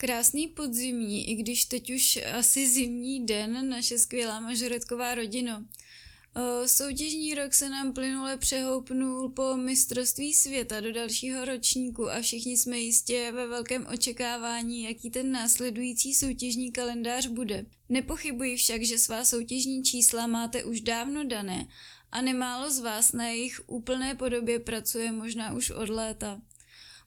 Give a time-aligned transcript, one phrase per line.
[0.00, 5.66] Krásný podzimní, i když teď už asi zimní den, naše skvělá mažoretková rodina.
[6.66, 12.78] Soutěžní rok se nám plynule přehoupnul po mistrovství světa do dalšího ročníku a všichni jsme
[12.78, 17.66] jistě ve velkém očekávání, jaký ten následující soutěžní kalendář bude.
[17.88, 21.68] Nepochybuji však, že svá soutěžní čísla máte už dávno dané
[22.12, 26.40] a nemálo z vás na jejich úplné podobě pracuje možná už od léta.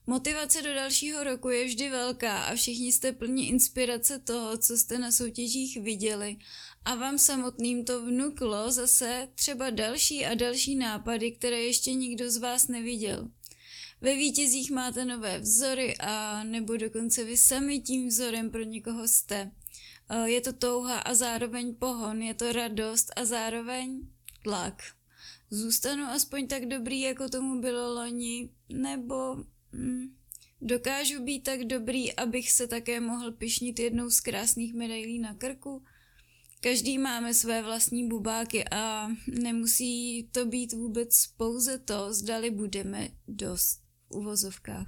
[0.06, 4.98] Motivace do dalšího roku je vždy velká a všichni jste plní inspirace toho, co jste
[4.98, 6.36] na soutěžích viděli
[6.84, 12.36] a vám samotným to vnuklo zase třeba další a další nápady, které ještě nikdo z
[12.36, 13.28] vás neviděl.
[14.00, 19.50] Ve vítězích máte nové vzory a nebo dokonce vy sami tím vzorem pro někoho jste.
[20.08, 24.08] Eh, je to touha a zároveň pohon, je to radost a zároveň
[24.42, 24.82] tlak.
[25.50, 30.14] Zůstanu aspoň tak dobrý, jako tomu bylo loni, nebo hm,
[30.60, 35.82] dokážu být tak dobrý, abych se také mohl pišnit jednou z krásných medailí na krku?
[36.60, 39.08] Každý máme své vlastní bubáky a
[39.42, 44.86] nemusí to být vůbec pouze to, zdali budeme dost uvozovkách.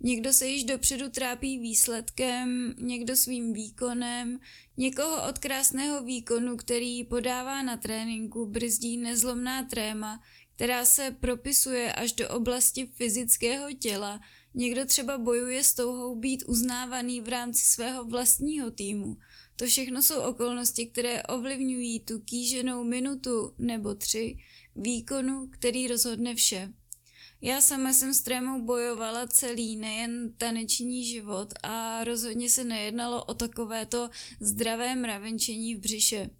[0.00, 4.38] Někdo se již dopředu trápí výsledkem, někdo svým výkonem,
[4.76, 10.22] někoho od krásného výkonu, který podává na tréninku, brzdí nezlomná tréma,
[10.56, 14.20] která se propisuje až do oblasti fyzického těla,
[14.54, 19.16] někdo třeba bojuje s touhou být uznávaný v rámci svého vlastního týmu–
[19.56, 24.36] to všechno jsou okolnosti, které ovlivňují tu kýženou minutu nebo tři
[24.76, 26.72] výkonu, který rozhodne vše.
[27.40, 33.34] Já sama jsem s trémou bojovala celý, nejen taneční život a rozhodně se nejednalo o
[33.34, 36.30] takovéto zdravé mravenčení v břiše.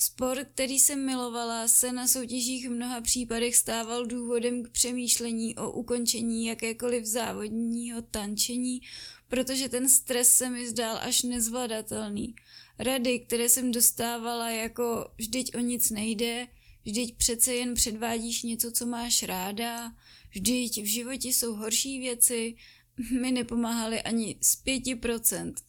[0.00, 5.70] Sport, který jsem milovala, se na soutěžích v mnoha případech stával důvodem k přemýšlení o
[5.70, 8.80] ukončení jakékoliv závodního tančení,
[9.28, 12.34] protože ten stres se mi zdál až nezvladatelný–
[12.78, 16.46] rady, které jsem dostávala jako vždyť o nic nejde,
[16.84, 19.92] vždyť přece jen předvádíš něco, co máš ráda,
[20.30, 22.56] vždyť v životě jsou horší věci,
[23.20, 25.60] mi nepomáhaly ani z pěti procent.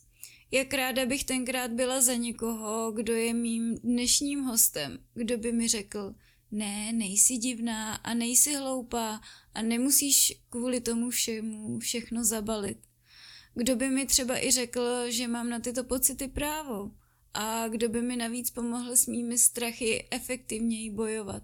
[0.52, 5.68] Jak ráda bych tenkrát byla za někoho, kdo je mým dnešním hostem, kdo by mi
[5.68, 6.16] řekl,
[6.52, 9.22] ne, nejsi divná a nejsi hloupá
[9.54, 12.78] a nemusíš kvůli tomu všemu všechno zabalit.
[13.56, 16.92] Kdo by mi třeba i řekl, že mám na tyto pocity právo
[17.34, 21.44] a kdo by mi navíc pomohl s mými strachy efektivněji bojovat.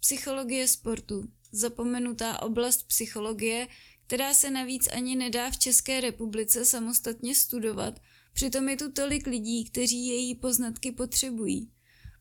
[0.00, 1.28] Psychologie sportu.
[1.52, 3.68] Zapomenutá oblast psychologie,
[4.06, 8.00] která se navíc ani nedá v České republice samostatně studovat,
[8.32, 11.70] přitom je tu tolik lidí, kteří její poznatky potřebují.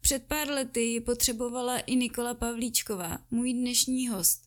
[0.01, 4.41] Před pár lety ji potřebovala i Nikola Pavlíčková, můj dnešní host.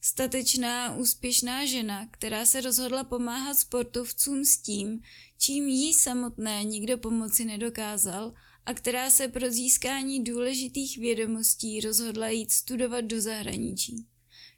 [0.00, 5.00] Statečná, úspěšná žena, která se rozhodla pomáhat sportovcům s tím,
[5.38, 8.34] čím jí samotné nikdo pomoci nedokázal
[8.66, 14.06] a která se pro získání důležitých vědomostí rozhodla jít studovat do zahraničí.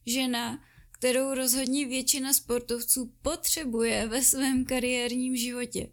[0.07, 0.59] Žena,
[0.99, 5.89] kterou rozhodně většina sportovců potřebuje ve svém kariérním životě.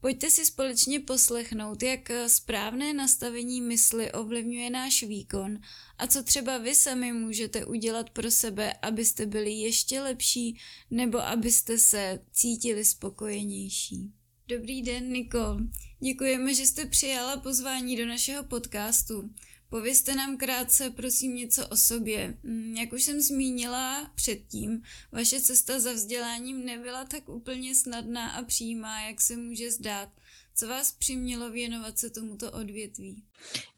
[0.00, 5.58] Pojďte si společně poslechnout, jak správné nastavení mysli ovlivňuje náš výkon
[5.98, 10.58] a co třeba vy sami můžete udělat pro sebe, abyste byli ještě lepší
[10.90, 14.12] nebo abyste se cítili spokojenější.
[14.48, 15.56] Dobrý den, Nikol.
[16.00, 19.30] Děkujeme, že jste přijala pozvání do našeho podcastu.
[19.74, 22.34] Povězte nám krátce, prosím, něco o sobě.
[22.42, 28.42] Mm, jak už jsem zmínila předtím, vaše cesta za vzděláním nebyla tak úplně snadná a
[28.42, 30.08] přímá, jak se může zdát.
[30.56, 33.22] Co vás přimělo věnovat se tomuto odvětví?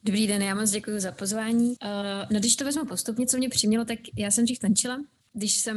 [0.05, 1.69] Dobrý den, já moc děkuji za pozvání.
[1.69, 1.77] Uh,
[2.33, 5.77] no když to vezmu postupně, co mě přimělo, tak já jsem dřív tančila, když jsem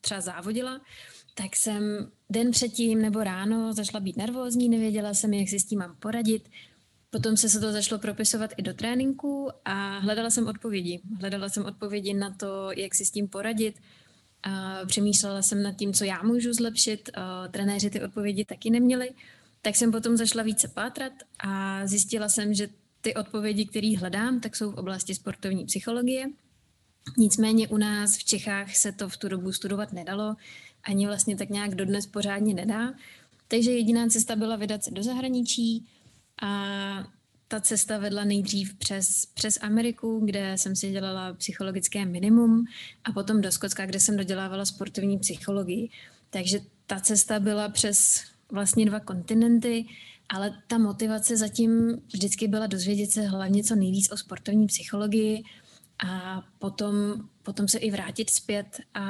[0.00, 0.80] třeba závodila,
[1.34, 5.78] tak jsem den předtím nebo ráno začala být nervózní, nevěděla jsem, jak si s tím
[5.78, 6.48] mám poradit.
[7.10, 11.00] Potom se to začalo propisovat i do tréninku a hledala jsem odpovědi.
[11.20, 13.74] Hledala jsem odpovědi na to, jak si s tím poradit.
[14.42, 17.10] A přemýšlela jsem nad tím, co já můžu zlepšit.
[17.14, 19.10] A trenéři ty odpovědi taky neměli.
[19.62, 22.68] Tak jsem potom zašla více pátrat a zjistila jsem, že
[23.00, 26.26] ty odpovědi, které hledám, tak jsou v oblasti sportovní psychologie.
[27.16, 30.36] Nicméně u nás v Čechách se to v tu dobu studovat nedalo,
[30.84, 32.94] ani vlastně tak nějak dodnes pořádně nedá.
[33.48, 35.86] Takže jediná cesta byla vydat se do zahraničí,
[36.42, 37.04] a
[37.48, 42.64] ta cesta vedla nejdřív přes, přes Ameriku, kde jsem si dělala psychologické minimum
[43.04, 45.88] a potom do Skotska, kde jsem dodělávala sportovní psychologii.
[46.30, 49.84] Takže ta cesta byla přes vlastně dva kontinenty,
[50.28, 55.42] ale ta motivace zatím vždycky byla dozvědět se hlavně co nejvíc o sportovní psychologii
[56.06, 56.94] a potom,
[57.42, 59.04] potom se i vrátit zpět a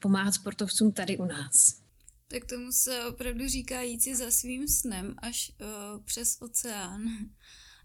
[0.00, 1.85] pomáhat sportovcům tady u nás.
[2.28, 7.08] Tak tomu se opravdu říká jít si za svým snem až uh, přes oceán.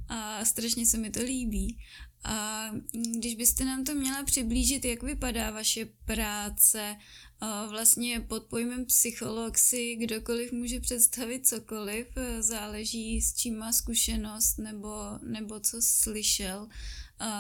[0.08, 1.78] A strašně se mi to líbí.
[2.24, 2.70] A
[3.18, 6.96] když byste nám to měla přiblížit, jak vypadá vaše práce,
[7.70, 12.08] vlastně pod pojmem psycholog si kdokoliv může představit cokoliv,
[12.40, 14.90] záleží s čím má zkušenost nebo,
[15.24, 16.68] nebo co slyšel.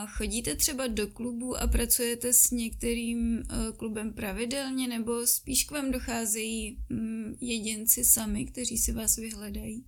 [0.07, 3.43] Chodíte třeba do klubu a pracujete s některým e,
[3.77, 9.85] klubem pravidelně nebo spíš k vám docházejí mm, jedinci sami, kteří si vás vyhledají?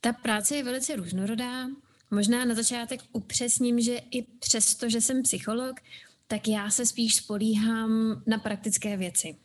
[0.00, 1.68] Ta práce je velice různorodá.
[2.10, 5.80] Možná na začátek upřesním, že i přesto, že jsem psycholog,
[6.26, 9.36] tak já se spíš spolíhám na praktické věci.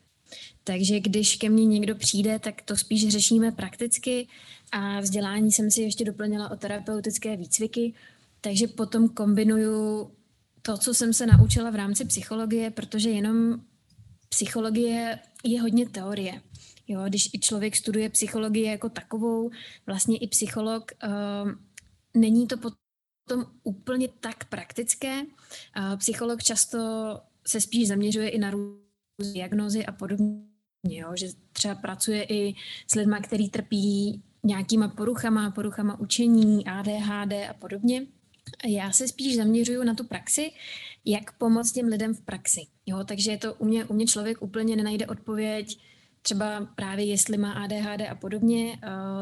[0.63, 4.27] Takže když ke mně někdo přijde, tak to spíš řešíme prakticky
[4.71, 7.93] a vzdělání jsem si ještě doplnila o terapeutické výcviky,
[8.47, 10.11] takže potom kombinuju
[10.61, 13.59] to, co jsem se naučila v rámci psychologie, protože jenom
[14.29, 16.41] psychologie je hodně teorie.
[16.87, 19.49] Jo, když i člověk studuje psychologii jako takovou,
[19.85, 21.51] vlastně i psycholog uh,
[22.13, 25.21] není to potom úplně tak praktické.
[25.97, 26.79] Psycholog často
[27.47, 30.39] se spíš zaměřuje i na různé diagnózy a podobně,
[30.83, 31.11] jo?
[31.15, 32.55] že třeba pracuje i
[32.87, 38.07] s lidmi, kteří trpí nějakýma poruchama, poruchama učení, ADHD a podobně.
[38.65, 40.51] Já se spíš zaměřuju na tu praxi,
[41.05, 42.61] jak pomoct těm lidem v praxi.
[42.85, 45.79] Jo, takže je to u mě, u mě člověk úplně nenajde odpověď,
[46.21, 48.79] třeba právě jestli má ADHD a podobně,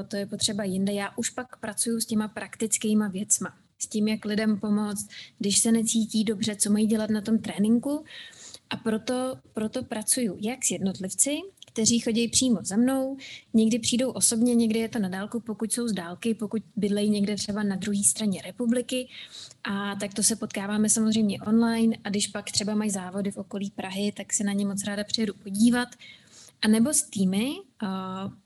[0.07, 0.93] to je potřeba jinde.
[0.93, 5.07] Já už pak pracuji s těma praktickýma věcma, s tím, jak lidem pomoct,
[5.39, 8.05] když se necítí dobře, co mají dělat na tom tréninku.
[8.69, 11.37] A proto, proto pracuju jak s jednotlivci,
[11.75, 13.17] kteří chodí přímo za mnou,
[13.53, 17.35] někdy přijdou osobně, někdy je to na dálku, pokud jsou z dálky, pokud bydlejí někde
[17.35, 19.07] třeba na druhé straně republiky.
[19.63, 23.71] A tak to se potkáváme samozřejmě online a když pak třeba mají závody v okolí
[23.71, 25.87] Prahy, tak se na ně moc ráda přijedu podívat.
[26.61, 27.51] A nebo s týmy,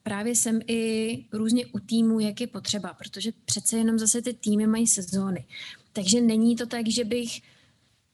[0.04, 4.68] právě jsem i různě u týmu, jak je potřeba, protože přece jenom zase ty týmy
[4.68, 5.46] mají sezóny.
[5.94, 7.42] Takže není to tak, že bych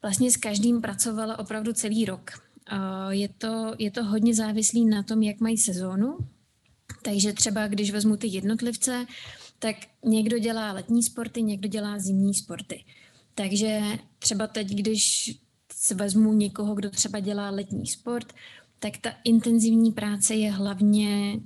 [0.01, 2.31] vlastně s každým pracovala opravdu celý rok.
[2.71, 6.17] Uh, je, to, je to hodně závislý na tom, jak mají sezónu.
[7.01, 9.05] Takže třeba, když vezmu ty jednotlivce,
[9.59, 9.75] tak
[10.05, 12.83] někdo dělá letní sporty, někdo dělá zimní sporty.
[13.35, 13.81] Takže
[14.19, 15.35] třeba teď, když
[15.93, 18.33] vezmu někoho, kdo třeba dělá letní sport,
[18.79, 21.39] tak ta intenzivní práce je hlavně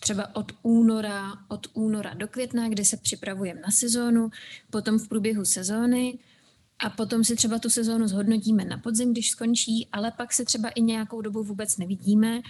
[0.00, 4.30] třeba od února, od února do května, kde se připravujeme na sezónu,
[4.70, 6.18] potom v průběhu sezóny
[6.78, 10.68] a potom si třeba tu sezónu zhodnotíme na podzim, když skončí, ale pak se třeba
[10.68, 12.40] i nějakou dobu vůbec nevidíme,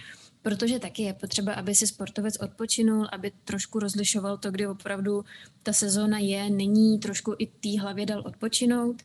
[0.41, 5.25] protože taky je potřeba, aby si sportovec odpočinul, aby trošku rozlišoval to, kdy opravdu
[5.63, 9.01] ta sezóna je, není, trošku i té hlavě dal odpočinout.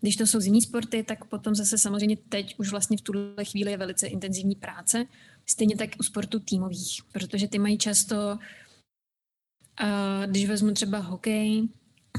[0.00, 3.70] Když to jsou zimní sporty, tak potom zase samozřejmě teď už vlastně v tuhle chvíli
[3.70, 5.06] je velice intenzivní práce.
[5.46, 8.38] Stejně tak u sportů týmových, protože ty mají často,
[9.76, 11.68] a když vezmu třeba hokej,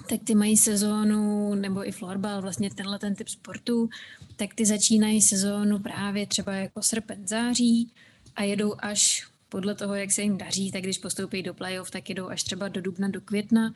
[0.09, 3.89] tak ty mají sezónu, nebo i florbal, vlastně tenhle ten typ sportu,
[4.35, 7.91] tak ty začínají sezónu právě třeba jako srpen, září
[8.35, 12.09] a jedou až podle toho, jak se jim daří, tak když postoupí do playoff, tak
[12.09, 13.73] jedou až třeba do dubna, do května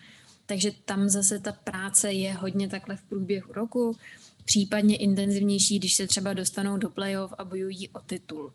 [0.52, 3.98] takže tam zase ta práce je hodně takhle v průběhu roku,
[4.46, 8.54] případně intenzivnější, když se třeba dostanou do playoff a bojují o titul.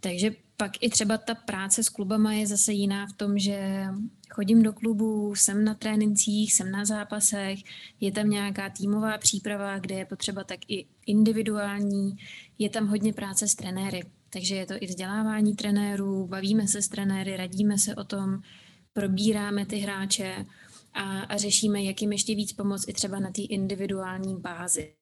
[0.00, 3.84] Takže pak i třeba ta práce s klubama je zase jiná v tom, že
[4.30, 7.58] chodím do klubu, jsem na trénincích, jsem na zápasech,
[8.00, 12.16] je tam nějaká týmová příprava, kde je potřeba tak i individuální,
[12.58, 14.02] je tam hodně práce s trenéry.
[14.30, 18.40] Takže je to i vzdělávání trenérů, bavíme se s trenéry, radíme se o tom,
[18.92, 20.46] probíráme ty hráče,
[20.94, 24.97] a, a řešíme, jak jim ještě víc pomoct i třeba na té individuální bázi.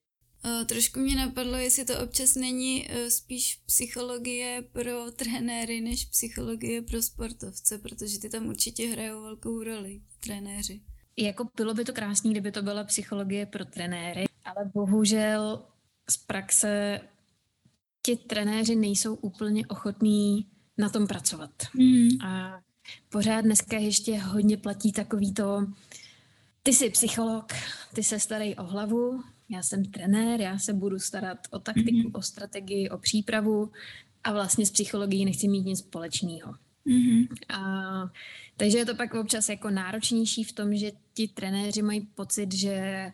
[0.47, 6.81] Uh, trošku mě napadlo, jestli to občas není uh, spíš psychologie pro trenéry než psychologie
[6.81, 10.81] pro sportovce, protože ty tam určitě hrajou velkou roli, trenéři.
[11.17, 15.65] Jako bylo by to krásné, kdyby to byla psychologie pro trenéry, ale bohužel
[16.09, 17.01] z praxe
[18.05, 21.51] ti trenéři nejsou úplně ochotní na tom pracovat.
[21.73, 22.21] Mm.
[22.25, 22.61] A
[23.09, 25.67] pořád dneska ještě hodně platí takový to,
[26.63, 27.53] ty jsi psycholog,
[27.93, 32.19] ty se starej o hlavu, já jsem trenér, já se budu starat o taktiku, mm-hmm.
[32.19, 33.71] o strategii, o přípravu
[34.23, 36.55] a vlastně s psychologií nechci mít nic společného.
[36.87, 37.27] Mm-hmm.
[37.49, 38.11] A,
[38.57, 43.05] takže je to pak občas jako náročnější v tom, že ti trenéři mají pocit, že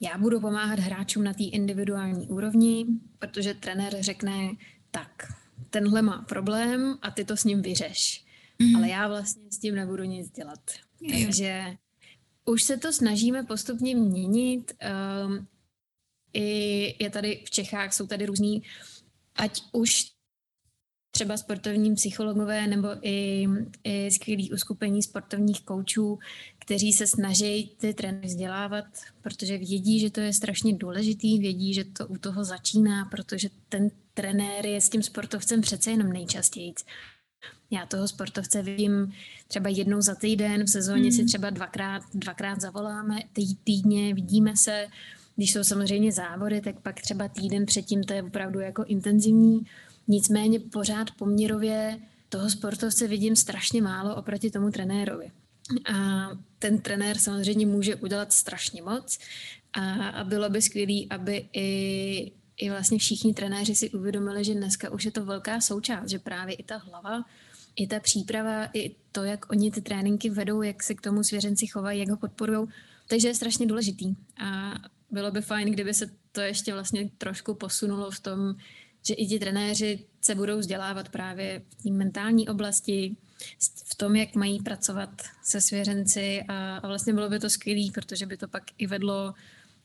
[0.00, 2.86] já budu pomáhat hráčům na té individuální úrovni,
[3.18, 4.50] protože trenér řekne,
[4.90, 5.32] tak,
[5.70, 8.76] tenhle má problém a ty to s ním vyřeš mm.
[8.76, 10.60] ale já vlastně s tím nebudu nic dělat.
[11.22, 11.76] Takže
[12.44, 14.72] už se to snažíme postupně měnit.
[15.26, 15.46] Um,
[16.32, 18.62] I je tady v Čechách, jsou tady různý,
[19.36, 20.12] ať už
[21.10, 23.46] třeba sportovní psychologové nebo i,
[23.84, 26.18] i skvělý uskupení sportovních koučů,
[26.58, 28.84] kteří se snaží ty tréninky vzdělávat,
[29.22, 33.90] protože vědí, že to je strašně důležitý, vědí, že to u toho začíná, protože ten
[34.14, 36.74] trenér je s tím sportovcem přece jenom nejčastěji.
[37.70, 39.12] Já toho sportovce vidím
[39.48, 41.12] třeba jednou za týden, v sezóně mm.
[41.12, 44.86] si třeba dvakrát, dvakrát zavoláme tý, týdně, vidíme se,
[45.40, 49.60] když jsou samozřejmě závody, tak pak třeba týden předtím to je opravdu jako intenzivní.
[50.08, 55.30] Nicméně pořád poměrově toho sportovce vidím strašně málo oproti tomu trenérovi.
[55.94, 56.28] A
[56.58, 59.18] ten trenér samozřejmě může udělat strašně moc
[59.72, 64.90] a, a bylo by skvělé, aby i, i vlastně všichni trenéři si uvědomili, že dneska
[64.90, 67.24] už je to velká součást, že právě i ta hlava,
[67.76, 71.66] i ta příprava, i to, jak oni ty tréninky vedou, jak se k tomu svěřenci
[71.66, 72.68] chovají, jak ho podporují,
[73.08, 74.14] takže je strašně důležitý.
[74.44, 74.74] A
[75.10, 78.54] bylo by fajn, kdyby se to ještě vlastně trošku posunulo v tom,
[79.06, 83.16] že i ti trenéři se budou vzdělávat právě v té mentální oblasti,
[83.84, 85.10] v tom, jak mají pracovat
[85.42, 89.34] se svěřenci a, a vlastně bylo by to skvělé, protože by to pak i vedlo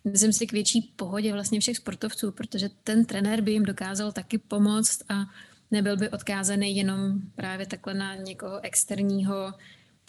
[0.05, 4.37] myslím si k větší pohodě vlastně všech sportovců, protože ten trenér by jim dokázal taky
[4.37, 5.25] pomoct a
[5.71, 9.53] nebyl by odkázaný jenom právě takhle na někoho externího,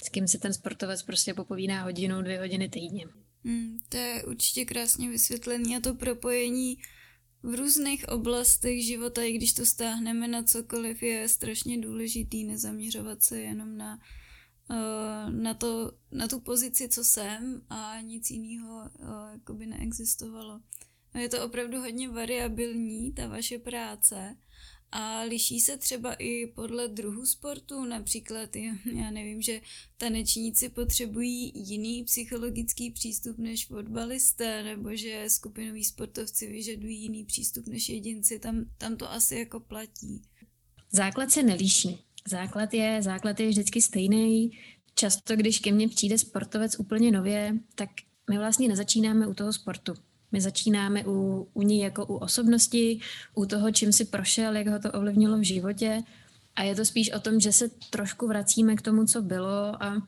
[0.05, 3.07] s kým si ten sportovec prostě popovídá hodinu, dvě hodiny týdně.
[3.45, 6.79] Hmm, to je určitě krásně vysvětlené a to propojení
[7.43, 13.41] v různých oblastech života, i když to stáhneme na cokoliv, je strašně důležitý nezaměřovat se
[13.41, 14.01] jenom na,
[14.71, 20.61] uh, na, to, na tu pozici, co jsem a nic jiného uh, jako by neexistovalo.
[21.15, 24.37] Je to opravdu hodně variabilní, ta vaše práce
[24.99, 28.57] a liší se třeba i podle druhu sportu, například
[28.95, 29.61] já nevím, že
[29.97, 37.89] tanečníci potřebují jiný psychologický přístup než fotbalisté, nebo že skupinoví sportovci vyžadují jiný přístup než
[37.89, 40.23] jedinci, tam, tam to asi jako platí.
[40.93, 41.99] Základ se nelíší.
[42.29, 44.51] Základ je, základ je vždycky stejný.
[44.95, 47.91] Často, když ke mně přijde sportovec úplně nově, tak
[48.31, 49.95] my vlastně nezačínáme u toho sportu.
[50.33, 53.01] My začínáme u, u ní jako u osobnosti,
[53.35, 56.03] u toho, čím si prošel, jak ho to ovlivnilo v životě.
[56.57, 60.03] A je to spíš o tom, že se trošku vracíme k tomu, co bylo a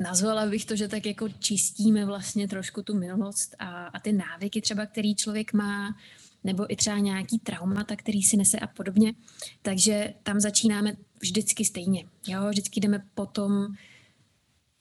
[0.00, 4.60] nazvala bych to, že tak jako čistíme vlastně trošku tu minulost a, a ty návyky
[4.60, 5.96] třeba, který člověk má,
[6.44, 9.14] nebo i třeba nějaký traumata, který si nese a podobně.
[9.62, 12.04] Takže tam začínáme vždycky stejně.
[12.26, 12.48] Jo?
[12.48, 13.66] Vždycky jdeme po tom,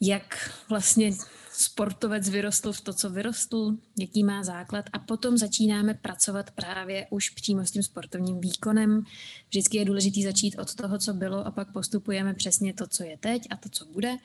[0.04, 1.12] jak vlastně
[1.52, 7.30] sportovec vyrostl v to, co vyrostl, jaký má základ a potom začínáme pracovat právě už
[7.30, 9.04] přímo s tím sportovním výkonem.
[9.50, 13.18] Vždycky je důležité začít od toho, co bylo a pak postupujeme přesně to, co je
[13.18, 14.18] teď a to, co bude.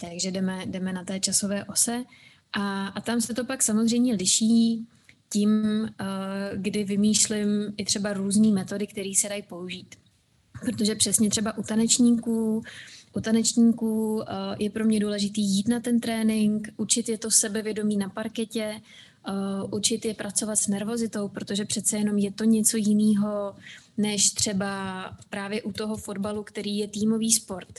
[0.00, 2.04] Takže jdeme, jdeme na té časové ose
[2.52, 4.86] a, a tam se to pak samozřejmě liší
[5.32, 6.04] tím, eh,
[6.56, 9.94] kdy vymýšlím i třeba různé metody, které se dají použít.
[10.60, 12.62] Protože přesně třeba u tanečníků
[13.14, 17.96] u tanečníků eh, je pro mě důležitý jít na ten trénink, učit je to sebevědomí
[17.96, 18.80] na parketě,
[19.28, 19.32] eh,
[19.70, 23.56] učit je pracovat s nervozitou, protože přece jenom je to něco jiného,
[23.98, 27.78] než třeba právě u toho fotbalu, který je týmový sport.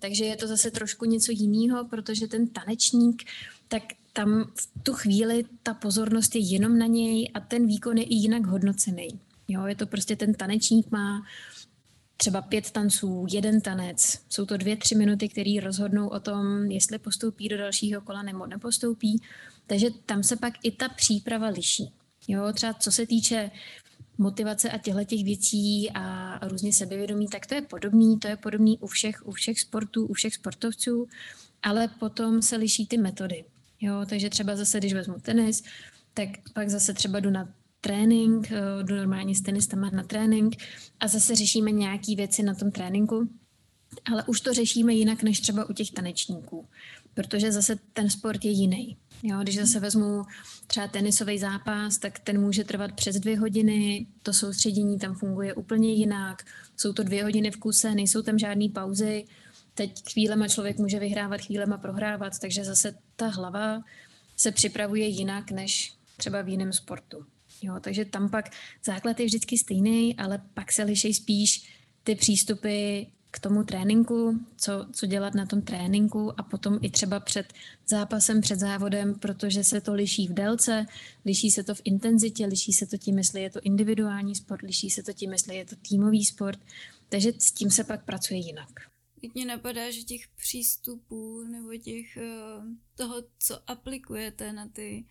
[0.00, 3.22] Takže je to zase trošku něco jiného, protože ten tanečník,
[3.68, 8.04] tak tam v tu chvíli ta pozornost je jenom na něj a ten výkon je
[8.04, 9.08] i jinak hodnocený.
[9.48, 11.22] Jo, je to prostě ten tanečník má
[12.22, 14.18] třeba pět tanců, jeden tanec.
[14.28, 18.46] Jsou to dvě, tři minuty, které rozhodnou o tom, jestli postoupí do dalšího kola nebo
[18.46, 19.22] nepostoupí.
[19.66, 21.92] Takže tam se pak i ta příprava liší.
[22.28, 23.50] Jo, třeba co se týče
[24.18, 28.78] motivace a těchto těch věcí a různě sebevědomí, tak to je podobný, to je podobný
[28.78, 31.08] u všech, u všech sportů, u všech sportovců,
[31.62, 33.44] ale potom se liší ty metody.
[33.80, 35.62] Jo, takže třeba zase, když vezmu tenis,
[36.14, 37.48] tak pak zase třeba jdu na
[37.82, 40.56] trénink, eh, jdu normálně s tenistama na trénink
[41.00, 43.28] a zase řešíme nějaké věci na tom tréninku,
[44.12, 46.66] ale už to řešíme jinak než třeba u těch tanečníků,
[47.14, 48.96] protože zase ten sport je jiný.
[49.22, 50.22] Jo, když zase vezmu
[50.66, 55.92] třeba tenisový zápas, tak ten může trvat přes dvě hodiny, to soustředění tam funguje úplně
[55.92, 56.42] jinak,
[56.76, 59.24] jsou to dvě hodiny v kuse, nejsou tam žádné pauzy,
[59.74, 63.82] teď chvílema člověk může vyhrávat, chvílema prohrávat, takže zase ta hlava
[64.36, 67.26] se připravuje jinak než třeba v jiném sportu.
[67.62, 68.50] Jo, takže tam pak
[68.84, 71.72] základ je vždycky stejný, ale pak se liší spíš
[72.04, 77.20] ty přístupy k tomu tréninku, co, co dělat na tom tréninku a potom i třeba
[77.20, 77.52] před
[77.86, 80.86] zápasem, před závodem, protože se to liší v délce,
[81.24, 84.90] liší se to v intenzitě, liší se to tím, jestli je to individuální sport, liší
[84.90, 86.58] se to tím, jestli je to týmový sport,
[87.08, 88.70] takže s tím se pak pracuje jinak.
[89.20, 92.30] Teď mě napadá, že těch přístupů nebo těch eh,
[92.94, 95.04] toho, co aplikujete na ty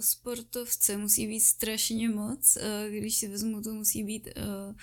[0.00, 2.56] sportovce musí být strašně moc.
[2.56, 4.74] Uh, když si vezmu, to musí být uh,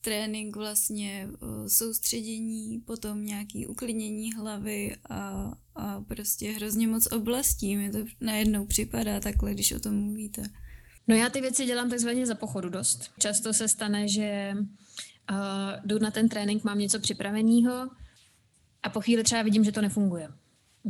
[0.00, 1.28] trénink vlastně
[1.66, 7.76] soustředění, potom nějaký uklidnění hlavy a, a prostě hrozně moc oblastí.
[7.76, 10.42] Mi to najednou připadá takhle, když o tom mluvíte.
[11.08, 13.10] No já ty věci dělám takzvaně za pochodu dost.
[13.18, 15.36] Často se stane, že uh,
[15.84, 17.90] jdu na ten trénink, mám něco připraveného
[18.82, 20.28] a po chvíli třeba vidím, že to nefunguje.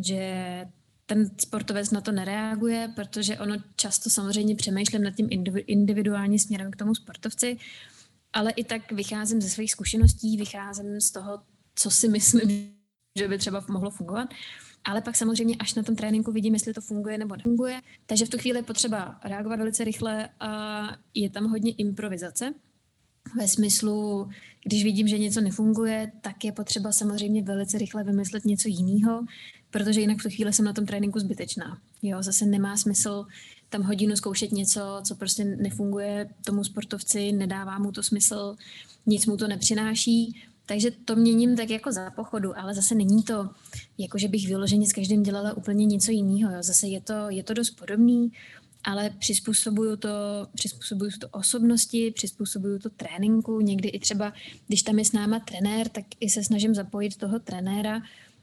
[0.04, 0.64] Že
[1.10, 5.28] ten sportovec na to nereaguje, protože ono často samozřejmě přemýšlím nad tím
[5.66, 7.56] individuálním směrem k tomu sportovci,
[8.32, 11.42] ale i tak vycházím ze svých zkušeností, vycházím z toho,
[11.74, 12.72] co si myslím,
[13.18, 14.28] že by třeba mohlo fungovat.
[14.84, 17.80] Ale pak samozřejmě až na tom tréninku vidím, jestli to funguje nebo nefunguje.
[18.06, 20.82] Takže v tu chvíli je potřeba reagovat velice rychle a
[21.14, 22.54] je tam hodně improvizace.
[23.36, 24.28] Ve smyslu,
[24.64, 29.24] když vidím, že něco nefunguje, tak je potřeba samozřejmě velice rychle vymyslet něco jiného,
[29.70, 31.78] protože jinak v tu chvíli jsem na tom tréninku zbytečná.
[32.02, 33.26] Jo, zase nemá smysl
[33.70, 38.56] tam hodinu zkoušet něco, co prostě nefunguje tomu sportovci, nedává mu to smysl,
[39.06, 40.42] nic mu to nepřináší.
[40.66, 43.50] Takže to měním tak jako za pochodu, ale zase není to,
[43.98, 46.52] jako že bych vyloženě s každým dělala úplně něco jiného.
[46.52, 46.62] Jo.
[46.62, 48.32] Zase je to, je to dost podobný,
[48.84, 50.08] ale přizpůsobuju to,
[50.54, 53.60] přizpůsobuju to osobnosti, přizpůsobuju to tréninku.
[53.60, 54.32] Někdy i třeba,
[54.68, 58.00] když tam je s náma trenér, tak i se snažím zapojit toho trenéra,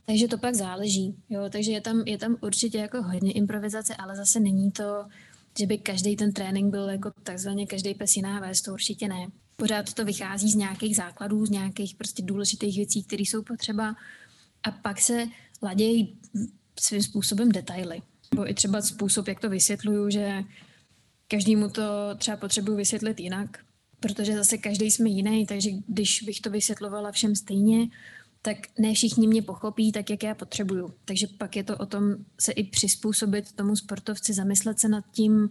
[0.08, 1.16] takže to pak záleží.
[1.30, 1.50] Jo?
[1.50, 5.06] Takže je tam, je tam určitě jako hodně improvizace, ale zase není to,
[5.60, 9.28] že by každý ten trénink byl jako takzvaně každý pes jiná vést, to určitě ne.
[9.56, 13.96] Pořád to vychází z nějakých základů, z nějakých prostě důležitých věcí, které jsou potřeba
[14.64, 15.28] a pak se
[15.64, 16.18] ladějí
[16.80, 18.02] svým způsobem detaily.
[18.32, 20.44] Nebo i třeba způsob, jak to vysvětluju, že
[21.28, 21.82] každému to
[22.18, 23.58] třeba potřebuji vysvětlit jinak,
[24.00, 27.88] protože zase každý jsme jiný, takže když bych to vysvětlovala všem stejně,
[28.48, 30.94] tak ne všichni mě pochopí tak, jak já potřebuju.
[31.06, 35.50] Takže pak je to o tom se i přizpůsobit tomu sportovci, zamyslet se nad tím,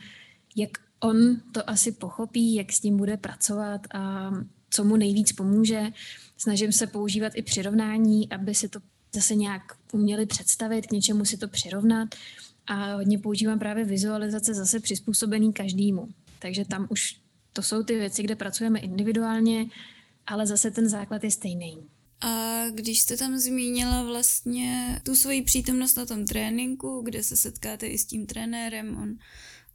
[0.57, 1.17] jak on
[1.53, 4.31] to asi pochopí, jak s tím bude pracovat a
[4.71, 5.83] co mu nejvíc pomůže.
[6.37, 8.81] Snažím se používat i přirovnání, aby si to
[9.15, 12.09] zase nějak uměli představit, k něčemu si to přirovnat
[12.67, 16.09] a hodně používám právě vizualizace zase přizpůsobený každému.
[16.39, 17.21] Takže tam už
[17.53, 19.67] to jsou ty věci, kde pracujeme individuálně,
[20.27, 21.96] ale zase ten základ je stejný.
[22.21, 27.87] A když jste tam zmínila vlastně tu svoji přítomnost na tom tréninku, kde se setkáte
[27.87, 29.19] i s tím trenérem, on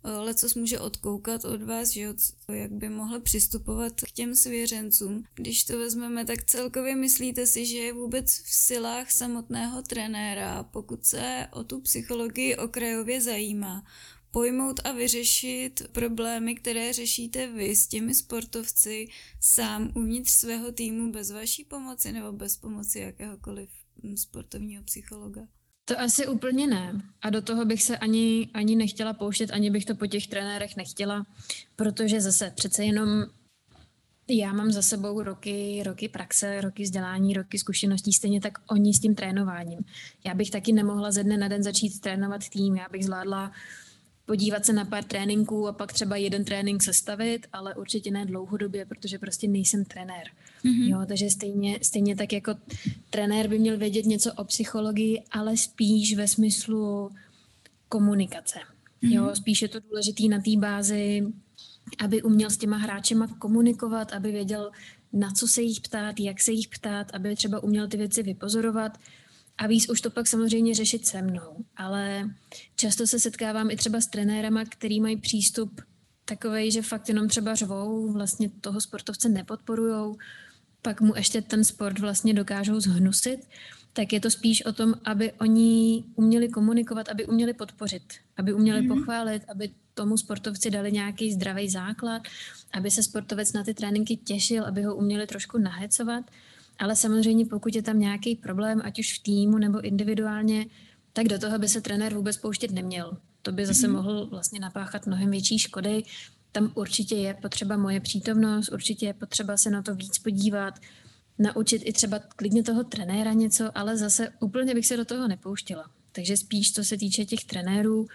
[0.03, 2.13] lecos může odkoukat od vás, že
[2.53, 5.23] jak by mohl přistupovat k těm svěřencům.
[5.35, 11.05] Když to vezmeme, tak celkově myslíte si, že je vůbec v silách samotného trenéra, pokud
[11.05, 13.83] se o tu psychologii okrajově zajímá,
[14.31, 19.07] pojmout a vyřešit problémy, které řešíte vy s těmi sportovci
[19.39, 23.69] sám uvnitř svého týmu bez vaší pomoci nebo bez pomoci jakéhokoliv
[24.15, 25.41] sportovního psychologa?
[25.85, 27.01] To asi úplně ne.
[27.21, 30.77] A do toho bych se ani, ani nechtěla pouštět, ani bych to po těch trenérech
[30.77, 31.25] nechtěla,
[31.75, 33.25] protože zase přece jenom
[34.29, 38.99] já mám za sebou roky, roky praxe, roky vzdělání, roky zkušeností, stejně tak oni s
[38.99, 39.79] tím trénováním.
[40.25, 43.51] Já bych taky nemohla ze dne na den začít trénovat tým, já bych zvládla
[44.25, 48.85] podívat se na pár tréninků a pak třeba jeden trénink sestavit, ale určitě ne dlouhodobě,
[48.85, 50.27] protože prostě nejsem trenér.
[50.65, 50.89] Mm-hmm.
[50.89, 52.55] Jo, takže stejně, stejně tak jako
[53.09, 57.11] trenér by měl vědět něco o psychologii, ale spíš ve smyslu
[57.89, 58.59] komunikace.
[58.59, 59.13] Mm-hmm.
[59.13, 61.23] Jo, spíš je to důležitý na té bázi,
[61.99, 64.71] aby uměl s těma hráčema komunikovat, aby věděl,
[65.13, 68.97] na co se jich ptát, jak se jich ptát, aby třeba uměl ty věci vypozorovat,
[69.61, 71.65] a víc už to pak samozřejmě řešit se mnou.
[71.77, 72.29] Ale
[72.75, 75.81] často se setkávám i třeba s trenérama, který mají přístup
[76.25, 80.17] takový, že fakt jenom třeba řvou, vlastně toho sportovce nepodporujou,
[80.81, 83.39] pak mu ještě ten sport vlastně dokážou zhnusit,
[83.93, 88.03] tak je to spíš o tom, aby oni uměli komunikovat, aby uměli podpořit,
[88.37, 88.97] aby uměli mm-hmm.
[88.97, 92.21] pochválit, aby tomu sportovci dali nějaký zdravý základ,
[92.73, 96.25] aby se sportovec na ty tréninky těšil, aby ho uměli trošku nahecovat
[96.81, 100.65] ale samozřejmě pokud je tam nějaký problém, ať už v týmu nebo individuálně,
[101.13, 103.17] tak do toho by se trenér vůbec pouštět neměl.
[103.41, 103.91] To by zase mm-hmm.
[103.91, 106.03] mohl vlastně napáchat mnohem větší škody.
[106.51, 110.73] Tam určitě je potřeba moje přítomnost, určitě je potřeba se na to víc podívat,
[111.39, 115.85] naučit i třeba klidně toho trenéra něco, ale zase úplně bych se do toho nepouštěla.
[116.11, 118.07] Takže spíš, co se týče těch trenérů,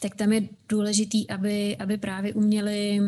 [0.00, 3.00] tak tam je důležitý, aby, aby právě uměli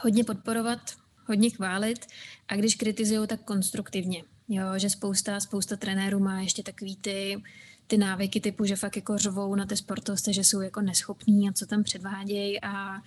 [0.00, 0.80] hodně podporovat,
[1.26, 2.06] hodně chválit
[2.48, 4.24] a když kritizují, tak konstruktivně.
[4.48, 7.42] Jo, že spousta, spousta trenérů má ještě takový ty,
[7.86, 11.52] ty návyky typu, že fakt jako řvou na ty sportovce, že jsou jako neschopní a
[11.52, 13.02] co tam předvádějí a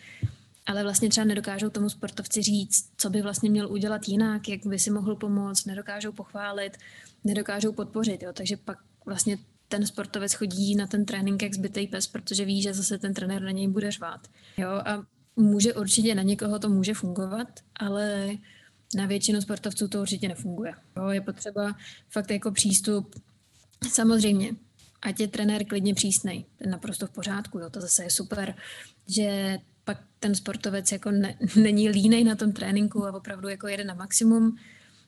[0.65, 4.80] ale vlastně třeba nedokážou tomu sportovci říct, co by vlastně měl udělat jinak, jak by
[4.80, 6.78] si mohl pomoct, nedokážou pochválit,
[7.23, 8.34] nedokážou podpořit, jo.
[8.34, 12.73] takže pak vlastně ten sportovec chodí na ten trénink jak zbytej pes, protože ví, že
[12.73, 14.28] zase ten trenér na něj bude řvát.
[14.58, 15.04] Jo, a
[15.36, 17.48] může určitě na někoho to může fungovat,
[17.80, 18.38] ale
[18.95, 20.74] Na většinu sportovců to určitě nefunguje.
[21.12, 21.76] Je potřeba
[22.10, 23.15] fakt jako přístup,
[23.93, 24.52] samozřejmě,
[25.02, 28.56] ať je trenér klidně přísnej, je naprosto v pořádku, jo, to zase je super,
[29.08, 33.84] že pak ten sportovec jako ne, není línej na tom tréninku a opravdu jako jede
[33.84, 34.58] na maximum,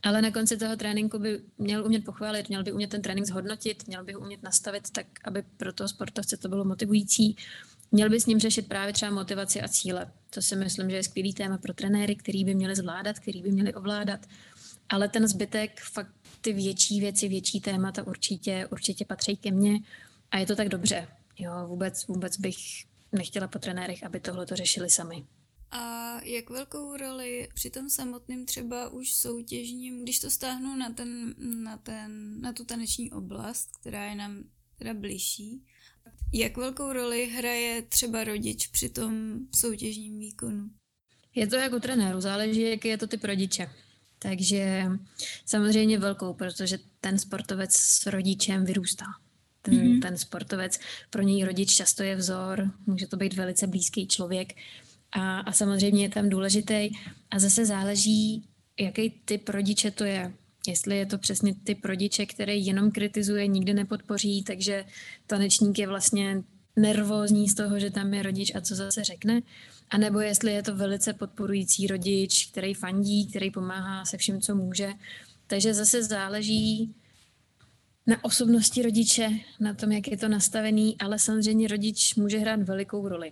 [0.04, 3.88] ale na konci toho tréninku by měl umět pochválit, měl by umět ten trénink zhodnotit,
[3.88, 7.36] měl by ho umět nastavit tak, aby pro toho sportovce to bylo motivující.
[7.92, 10.12] Měl by s ním řešit právě třeba motivaci a cíle.
[10.30, 13.52] To si myslím, že je skvělý téma pro trenéry, který by měli zvládat, který by
[13.52, 14.26] měli ovládat.
[14.90, 19.80] Ale ten zbytek, fakt ty větší věci, větší témata určitě, určitě patří ke mně
[20.32, 21.08] a je to tak dobře.
[21.40, 22.58] Jo, vůbec, vůbec bych
[23.12, 25.26] nechtěla po trenérech, aby tohle to řešili sami.
[25.72, 31.36] A jak velkou roli při tom samotném třeba už soutěžním, když to stáhnu na, ten,
[31.64, 34.44] na, ten, na tu taneční oblast, která je nám
[34.78, 35.64] teda blížší,
[36.34, 40.70] jak velkou roli hraje třeba rodič při tom soutěžním výkonu?
[41.36, 43.70] Je to jako trenéru, záleží, jaký je to typ rodiče.
[44.20, 44.86] Takže
[45.46, 49.06] samozřejmě velkou, protože ten sportovec s rodičem vyrůstá.
[49.62, 50.02] Ten, mm-hmm.
[50.02, 54.54] ten sportovec, pro něj rodič často je vzor, může to být velice blízký člověk
[55.12, 56.90] a, a samozřejmě je tam důležitý.
[57.32, 58.48] A zase záleží,
[58.80, 60.34] jaký typ rodiče to je.
[60.68, 64.86] Jestli je to přesně typ rodiče, který jenom kritizuje, nikdy nepodpoří, takže
[65.28, 66.44] tanečník je vlastně
[66.76, 69.42] nervózní z toho, že tam je rodič a co zase řekne.
[69.90, 74.56] A nebo jestli je to velice podporující rodič, který fandí, který pomáhá se vším, co
[74.56, 74.90] může.
[75.48, 76.96] Takže zase záleží
[78.08, 83.08] na osobnosti rodiče, na tom, jak je to nastavený, ale samozřejmě rodič může hrát velikou
[83.08, 83.32] roli.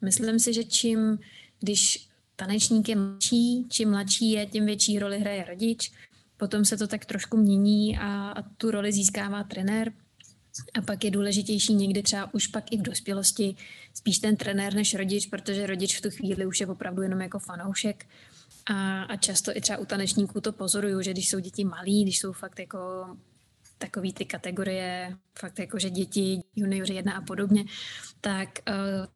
[0.00, 1.18] Myslím si, že čím,
[1.60, 5.92] když tanečník je mladší, čím mladší je, tím větší roli hraje rodič.
[6.36, 9.92] Potom se to tak trošku mění a, a tu roli získává trenér.
[10.74, 13.56] A pak je důležitější někdy třeba už pak i v dospělosti
[13.94, 17.38] spíš ten trenér než rodič, protože rodič v tu chvíli už je opravdu jenom jako
[17.38, 18.06] fanoušek.
[18.66, 22.18] A, a často i třeba u tanečníků to pozoruju, že když jsou děti malí, když
[22.18, 22.78] jsou fakt jako
[23.78, 27.64] takový ty kategorie, fakt jako, že děti, junioři jedna a podobně,
[28.20, 29.06] tak uh,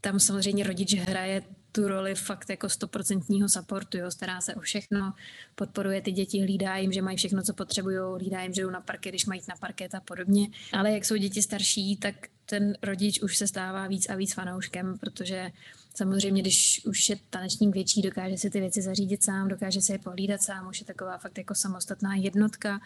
[0.00, 5.12] tam samozřejmě rodič hraje tu roli fakt jako stoprocentního supportu, jo, stará se o všechno,
[5.54, 8.80] podporuje ty děti, hlídá jim, že mají všechno, co potřebují, hlídá jim, že jdou na
[8.80, 10.48] parket, když mají jít na parket a podobně.
[10.72, 12.14] Ale jak jsou děti starší, tak
[12.46, 15.50] ten rodič už se stává víc a víc fanouškem, protože
[15.94, 19.98] samozřejmě, když už je tanečník větší, dokáže si ty věci zařídit sám, dokáže se je
[19.98, 22.80] pohlídat sám, už je taková fakt jako samostatná jednotka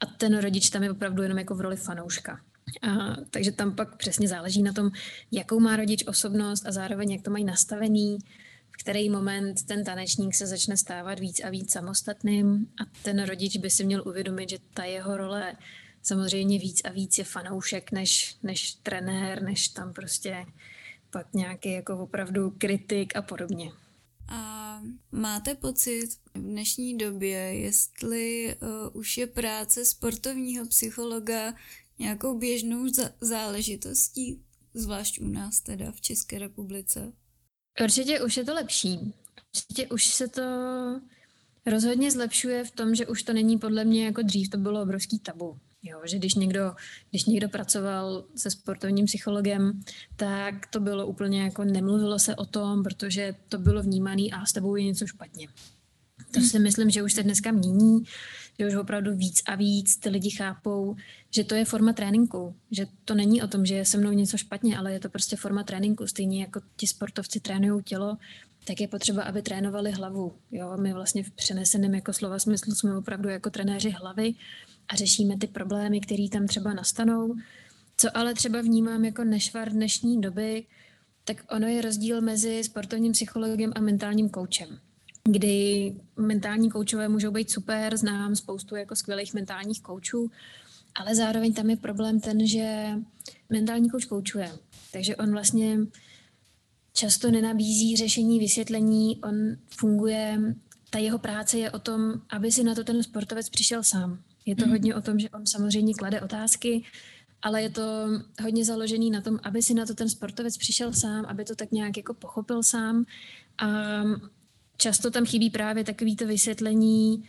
[0.00, 2.40] a ten rodič tam je opravdu jenom jako v roli fanouška.
[2.82, 4.90] A, takže tam pak přesně záleží na tom,
[5.32, 8.18] jakou má rodič osobnost a zároveň jak to mají nastavený,
[8.70, 13.56] v který moment ten tanečník se začne stávat víc a víc samostatným a ten rodič
[13.56, 15.56] by si měl uvědomit, že ta jeho role
[16.02, 20.46] samozřejmě víc a víc je fanoušek než, než trenér, než tam prostě
[21.10, 23.72] pak nějaký jako opravdu kritik a podobně.
[24.28, 24.80] A
[25.12, 31.54] máte pocit v dnešní době, jestli uh, už je práce sportovního psychologa
[31.98, 32.86] nějakou běžnou
[33.20, 34.42] záležitostí,
[34.74, 37.12] zvlášť u nás teda v České republice?
[37.84, 39.14] Určitě už je to lepší.
[39.54, 40.42] Určitě už se to
[41.66, 45.18] rozhodně zlepšuje v tom, že už to není podle mě jako dřív, to bylo obrovský
[45.18, 45.58] tabu.
[45.82, 46.74] Jo, že když někdo,
[47.10, 49.80] když někdo pracoval se sportovním psychologem,
[50.16, 54.52] tak to bylo úplně jako nemluvilo se o tom, protože to bylo vnímané a s
[54.52, 55.48] tebou je něco špatně.
[56.30, 58.04] To si myslím, že už se dneska mění,
[58.58, 60.96] že už opravdu víc a víc ty lidi chápou,
[61.30, 64.36] že to je forma tréninku, že to není o tom, že je se mnou něco
[64.36, 66.06] špatně, ale je to prostě forma tréninku.
[66.06, 68.16] Stejně jako ti sportovci trénují tělo,
[68.64, 70.32] tak je potřeba, aby trénovali hlavu.
[70.52, 74.34] Jo, my vlastně v přeneseném jako slova smyslu jsme opravdu jako trenéři hlavy
[74.88, 77.34] a řešíme ty problémy, které tam třeba nastanou.
[77.96, 80.66] Co ale třeba vnímám jako nešvar dnešní doby,
[81.24, 84.80] tak ono je rozdíl mezi sportovním psychologem a mentálním koučem
[85.32, 90.30] kdy mentální koučové můžou být super, znám spoustu jako skvělých mentálních koučů,
[90.94, 92.88] ale zároveň tam je problém ten, že
[93.50, 94.52] mentální kouč koučuje.
[94.92, 95.78] Takže on vlastně
[96.92, 99.34] často nenabízí řešení, vysvětlení, on
[99.66, 100.54] funguje,
[100.90, 104.18] ta jeho práce je o tom, aby si na to ten sportovec přišel sám.
[104.46, 104.70] Je to mm.
[104.70, 106.84] hodně o tom, že on samozřejmě klade otázky,
[107.42, 107.82] ale je to
[108.42, 111.72] hodně založený na tom, aby si na to ten sportovec přišel sám, aby to tak
[111.72, 113.04] nějak jako pochopil sám.
[113.58, 113.66] A
[114.78, 117.28] často tam chybí právě takovýto vysvětlení,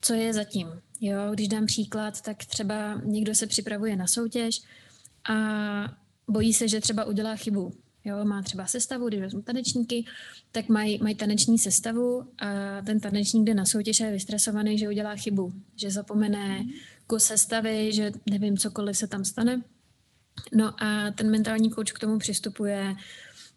[0.00, 0.68] co je zatím.
[1.00, 4.62] Jo, když dám příklad, tak třeba někdo se připravuje na soutěž
[5.28, 5.36] a
[6.28, 7.72] bojí se, že třeba udělá chybu.
[8.04, 10.04] Jo, má třeba sestavu, když vezmu tanečníky,
[10.52, 14.88] tak mají, mají taneční sestavu a ten tanečník jde na soutěž a je vystresovaný, že
[14.88, 16.64] udělá chybu, že zapomene
[17.06, 19.62] kus sestavy, že nevím, cokoliv se tam stane.
[20.52, 22.94] No a ten mentální kouč k tomu přistupuje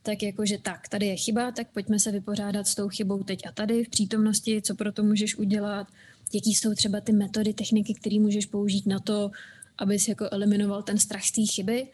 [0.03, 3.51] tak jakože tak, tady je chyba, tak pojďme se vypořádat s tou chybou teď a
[3.51, 5.87] tady v přítomnosti, co pro to můžeš udělat,
[6.33, 9.31] jaký jsou třeba ty metody, techniky, které můžeš použít na to,
[9.77, 11.87] abys jako eliminoval ten strach z té chyby.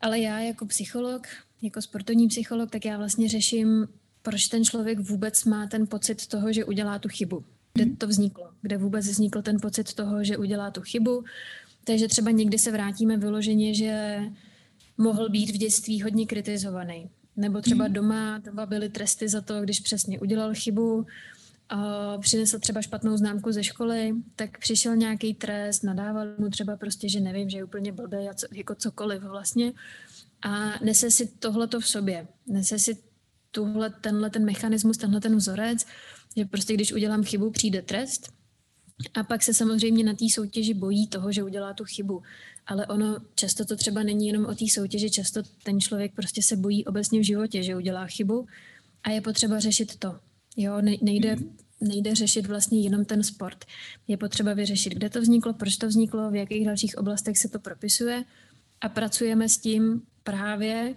[0.00, 1.26] Ale já jako psycholog,
[1.62, 3.88] jako sportovní psycholog, tak já vlastně řeším,
[4.22, 7.44] proč ten člověk vůbec má ten pocit toho, že udělá tu chybu.
[7.74, 8.50] Kde to vzniklo?
[8.62, 11.24] Kde vůbec vznikl ten pocit toho, že udělá tu chybu?
[11.84, 14.20] Takže třeba někdy se vrátíme vyloženě, že
[15.02, 17.10] mohl být v dětství hodně kritizovaný.
[17.36, 17.92] Nebo třeba mhm.
[17.92, 21.06] doma, doma byly tresty za to, když přesně udělal chybu,
[21.68, 27.08] a přinesl třeba špatnou známku ze školy, tak přišel nějaký trest, nadával mu třeba prostě,
[27.08, 29.72] že nevím, že je úplně blbý a co, jako cokoliv vlastně.
[30.42, 32.28] A nese si tohleto v sobě.
[32.46, 32.98] Nese si
[33.50, 35.86] tuhle, tenhle ten mechanismus, tenhle ten vzorec,
[36.36, 38.32] že prostě když udělám chybu, přijde trest.
[39.14, 42.22] A pak se samozřejmě na té soutěži bojí toho, že udělá tu chybu.
[42.66, 46.56] Ale ono často to třeba není jenom o té soutěži, často ten člověk prostě se
[46.56, 48.46] bojí obecně v životě, že udělá chybu
[49.02, 50.18] a je potřeba řešit to.
[50.56, 51.36] Jo, nejde,
[51.80, 53.64] nejde řešit vlastně jenom ten sport.
[54.08, 57.58] Je potřeba vyřešit, kde to vzniklo, proč to vzniklo, v jakých dalších oblastech se to
[57.58, 58.24] propisuje
[58.80, 60.94] a pracujeme s tím právě,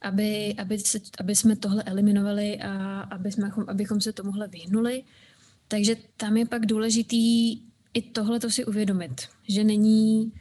[0.00, 5.02] aby, aby, se, aby jsme tohle eliminovali a aby jsme, abychom se tomuhle vyhnuli.
[5.68, 7.52] Takže tam je pak důležitý
[7.94, 10.32] i tohle to si uvědomit, že není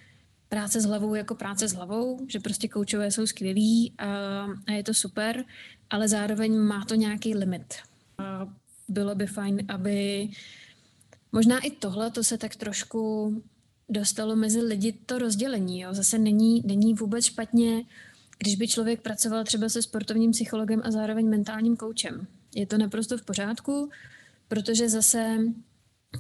[0.54, 4.08] práce s hlavou jako práce s hlavou, že prostě koučové jsou skvělí a,
[4.68, 5.46] a je to super,
[5.90, 7.74] ale zároveň má to nějaký limit.
[8.18, 8.48] A
[8.88, 10.30] bylo by fajn, aby
[11.32, 13.34] možná i tohle to se tak trošku
[13.90, 15.82] dostalo mezi lidi to rozdělení.
[15.82, 15.94] Jo.
[15.94, 17.84] Zase není, není vůbec špatně,
[18.38, 22.28] když by člověk pracoval třeba se sportovním psychologem a zároveň mentálním koučem.
[22.56, 23.90] Je to naprosto v pořádku,
[24.48, 25.38] protože zase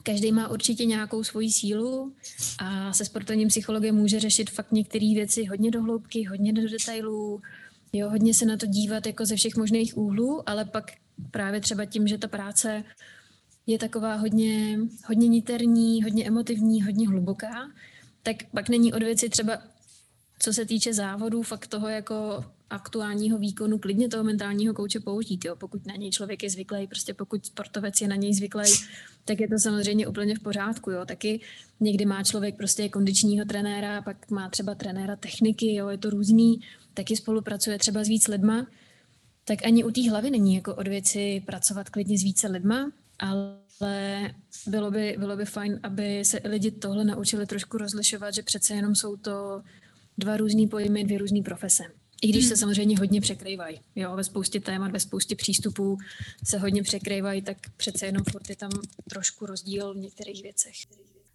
[0.03, 2.13] každý má určitě nějakou svoji sílu
[2.59, 7.41] a se sportovním psychologem může řešit fakt některé věci hodně do hloubky, hodně do detailů,
[7.93, 10.91] jo, hodně se na to dívat jako ze všech možných úhlů, ale pak
[11.31, 12.83] právě třeba tím, že ta práce
[13.67, 17.71] je taková hodně, hodně niterní, hodně emotivní, hodně hluboká,
[18.23, 19.57] tak pak není od věci třeba,
[20.43, 25.55] co se týče závodů, fakt toho jako aktuálního výkonu klidně toho mentálního kouče použít, jo,
[25.55, 28.63] pokud na něj člověk je zvyklý, prostě pokud sportovec je na něj zvyklý,
[29.25, 31.05] tak je to samozřejmě úplně v pořádku, jo.
[31.05, 31.39] Taky
[31.79, 36.61] někdy má člověk prostě kondičního trenéra, pak má třeba trenéra techniky, jo, je to různý,
[36.93, 38.67] taky spolupracuje třeba s víc lidma,
[39.45, 43.57] tak ani u té hlavy není jako od věci pracovat klidně s více lidma, ale
[44.67, 48.95] bylo by, bylo by fajn, aby se lidi tohle naučili trošku rozlišovat, že přece jenom
[48.95, 49.61] jsou to
[50.17, 51.83] dva různý pojmy, dvě různé profese.
[52.21, 52.59] I když se hmm.
[52.59, 53.79] samozřejmě hodně překrývají.
[53.95, 55.97] Jo, ve spoustě témat, ve spoustě přístupů
[56.43, 58.71] se hodně překrývají, tak přece jenom furt je tam
[59.09, 60.75] trošku rozdíl v některých věcech.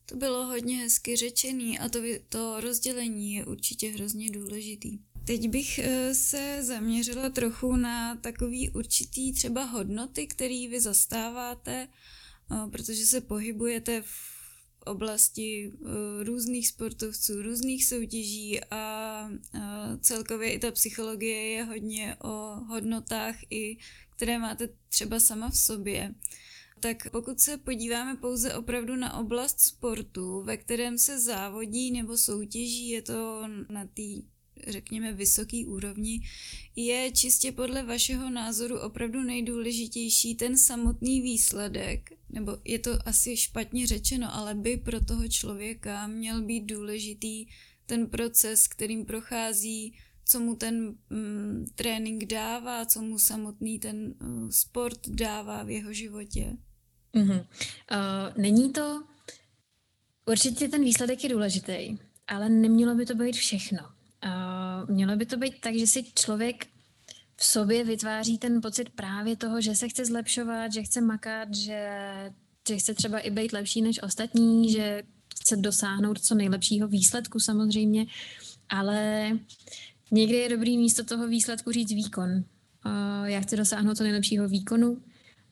[0.06, 4.98] To bylo hodně hezky řečený a to, to rozdělení je určitě hrozně důležitý.
[5.24, 11.88] Teď bych eh, se zaměřila trochu na takový určitý třeba hodnoty, které vy zastáváte,
[12.52, 14.37] eh, protože se pohybujete v
[14.88, 19.30] oblasti eh, různých sportovců, různých soutěží a
[20.00, 23.76] celkově i ta psychologie je hodně o hodnotách, i
[24.16, 26.14] které máte třeba sama v sobě.
[26.80, 32.88] Tak pokud se podíváme pouze opravdu na oblast sportu, ve kterém se závodí nebo soutěží,
[32.88, 34.02] je to na té
[34.66, 36.20] řekněme, vysoký úrovni,
[36.76, 43.86] je čistě podle vašeho názoru opravdu nejdůležitější ten samotný výsledek, nebo je to asi špatně
[43.86, 47.46] řečeno, ale by pro toho člověka měl být důležitý
[47.86, 49.94] ten proces, kterým prochází,
[50.24, 55.92] co mu ten mm, trénink dává, co mu samotný ten uh, sport dává v jeho
[55.92, 56.56] životě.
[57.14, 57.38] Mm-hmm.
[57.40, 59.02] Uh, není to...
[60.26, 63.97] Určitě ten výsledek je důležitý, ale nemělo by to být všechno.
[64.24, 66.66] Uh, mělo by to být tak, že si člověk
[67.36, 72.00] v sobě vytváří ten pocit právě toho, že se chce zlepšovat, že chce makat, že,
[72.68, 75.02] že chce třeba i být lepší než ostatní, že
[75.40, 78.06] chce dosáhnout co nejlepšího výsledku samozřejmě,
[78.68, 79.30] ale
[80.10, 82.30] někdy je dobrý místo toho výsledku říct výkon.
[82.30, 85.02] Uh, já chci dosáhnout co nejlepšího výkonu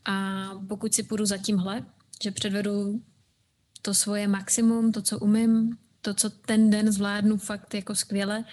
[0.05, 1.87] a pokud si půjdu za tímhle,
[2.23, 3.03] že předvedu
[3.83, 8.45] to svoje maximum, to, co umím, to, co ten den zvládnu fakt jako skvěle,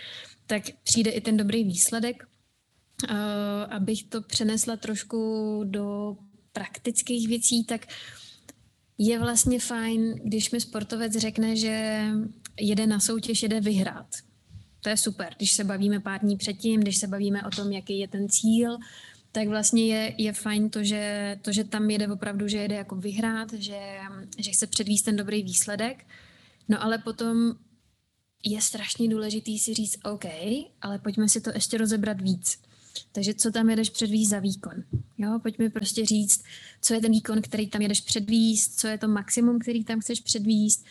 [0.47, 2.27] tak přijde i ten dobrý výsledek.
[3.09, 3.17] Uh,
[3.69, 5.17] abych to přenesla trošku
[5.65, 6.17] do
[6.53, 7.87] praktických věcí, tak
[8.97, 12.05] je vlastně fajn, když mi sportovec řekne, že
[12.59, 14.07] jede na soutěž, jede vyhrát.
[14.81, 17.99] To je super, když se bavíme pár dní předtím, když se bavíme o tom, jaký
[17.99, 18.77] je ten cíl,
[19.31, 22.95] tak vlastně je, je fajn to že, to, že tam jede opravdu, že jede jako
[22.95, 23.79] vyhrát, že,
[24.37, 26.05] že chce předvíst ten dobrý výsledek.
[26.69, 27.53] No ale potom
[28.45, 30.25] je strašně důležitý si říct OK,
[30.81, 32.57] ale pojďme si to ještě rozebrat víc.
[33.11, 34.83] Takže co tam jedeš předvíst za výkon?
[35.17, 36.43] Jo, pojďme prostě říct,
[36.81, 40.19] co je ten výkon, který tam jedeš předvíst, co je to maximum, který tam chceš
[40.19, 40.85] předvíst,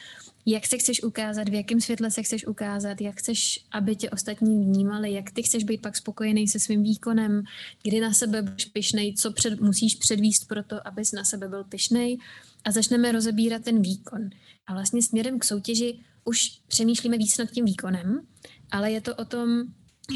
[0.46, 4.64] jak se chceš ukázat, v jakém světle se chceš ukázat, jak chceš, aby tě ostatní
[4.64, 7.42] vnímali, jak ty chceš být pak spokojený se svým výkonem,
[7.82, 11.64] kdy na sebe budeš pišnej, co před, musíš předvíst pro to, abys na sebe byl
[11.64, 12.18] pišnej
[12.64, 14.30] a začneme rozebírat ten výkon.
[14.66, 18.26] A vlastně směrem k soutěži už přemýšlíme víc nad tím výkonem,
[18.70, 19.62] ale je to o tom,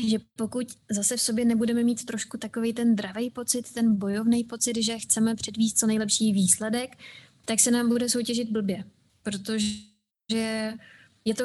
[0.08, 4.82] že pokud zase v sobě nebudeme mít trošku takový ten dravý pocit, ten bojovný pocit,
[4.82, 6.90] že chceme předvíst co nejlepší výsledek,
[7.44, 8.84] tak se nám bude soutěžit blbě,
[9.22, 9.66] protože
[11.24, 11.44] je to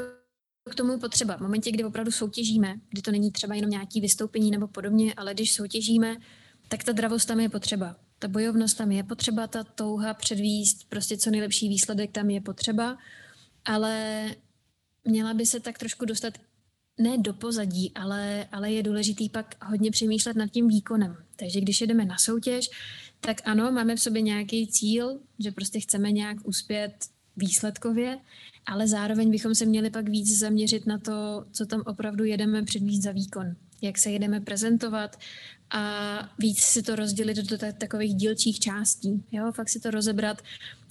[0.71, 1.37] k tomu potřeba.
[1.37, 5.33] V momentě, kdy opravdu soutěžíme, kdy to není třeba jenom nějaký vystoupení nebo podobně, ale
[5.33, 6.17] když soutěžíme,
[6.67, 7.95] tak ta dravost tam je potřeba.
[8.21, 12.97] Ta bojovnost tam je potřeba, ta touha předvíst prostě co nejlepší výsledek tam je potřeba,
[13.65, 14.25] ale
[15.05, 16.33] měla by se tak trošku dostat
[16.97, 21.17] ne do pozadí, ale, ale je důležitý pak hodně přemýšlet nad tím výkonem.
[21.35, 22.69] Takže když jedeme na soutěž,
[23.19, 26.93] tak ano, máme v sobě nějaký cíl, že prostě chceme nějak uspět
[27.37, 28.19] výsledkově,
[28.65, 33.03] ale zároveň bychom se měli pak víc zaměřit na to, co tam opravdu jedeme předvíc
[33.03, 35.19] za výkon, jak se jedeme prezentovat
[35.69, 35.83] a
[36.39, 39.23] víc si to rozdělit do takových dílčích částí.
[39.31, 40.41] Jo, fakt si to rozebrat,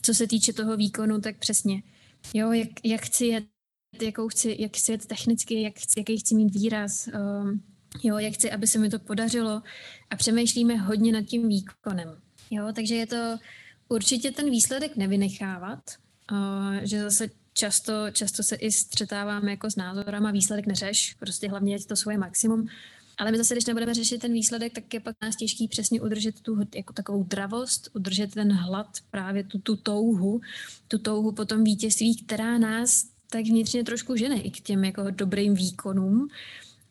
[0.03, 1.83] co se týče toho výkonu, tak přesně.
[2.35, 3.45] Jo, jak, jak chci jet,
[4.03, 7.63] jakou chci, jak chci jet technicky, jak chci, jaký chci mít výraz, um,
[8.03, 9.63] jo, jak chci, aby se mi to podařilo
[10.11, 12.19] a přemýšlíme hodně nad tím výkonem.
[12.51, 13.39] Jo, takže je to
[13.89, 15.81] určitě ten výsledek nevynechávat,
[16.33, 21.75] uh, že zase často, často se i střetáváme jako s názorama, výsledek neřeš, prostě hlavně
[21.75, 22.67] je to svoje maximum.
[23.19, 26.41] Ale my zase, když nebudeme řešit ten výsledek, tak je pak nás těžký přesně udržet
[26.41, 30.41] tu jako takovou dravost, udržet ten hlad, právě tu, tu touhu,
[30.89, 35.11] tu touhu po tom vítězství, která nás tak vnitřně trošku žene i k těm jako
[35.11, 36.29] dobrým výkonům,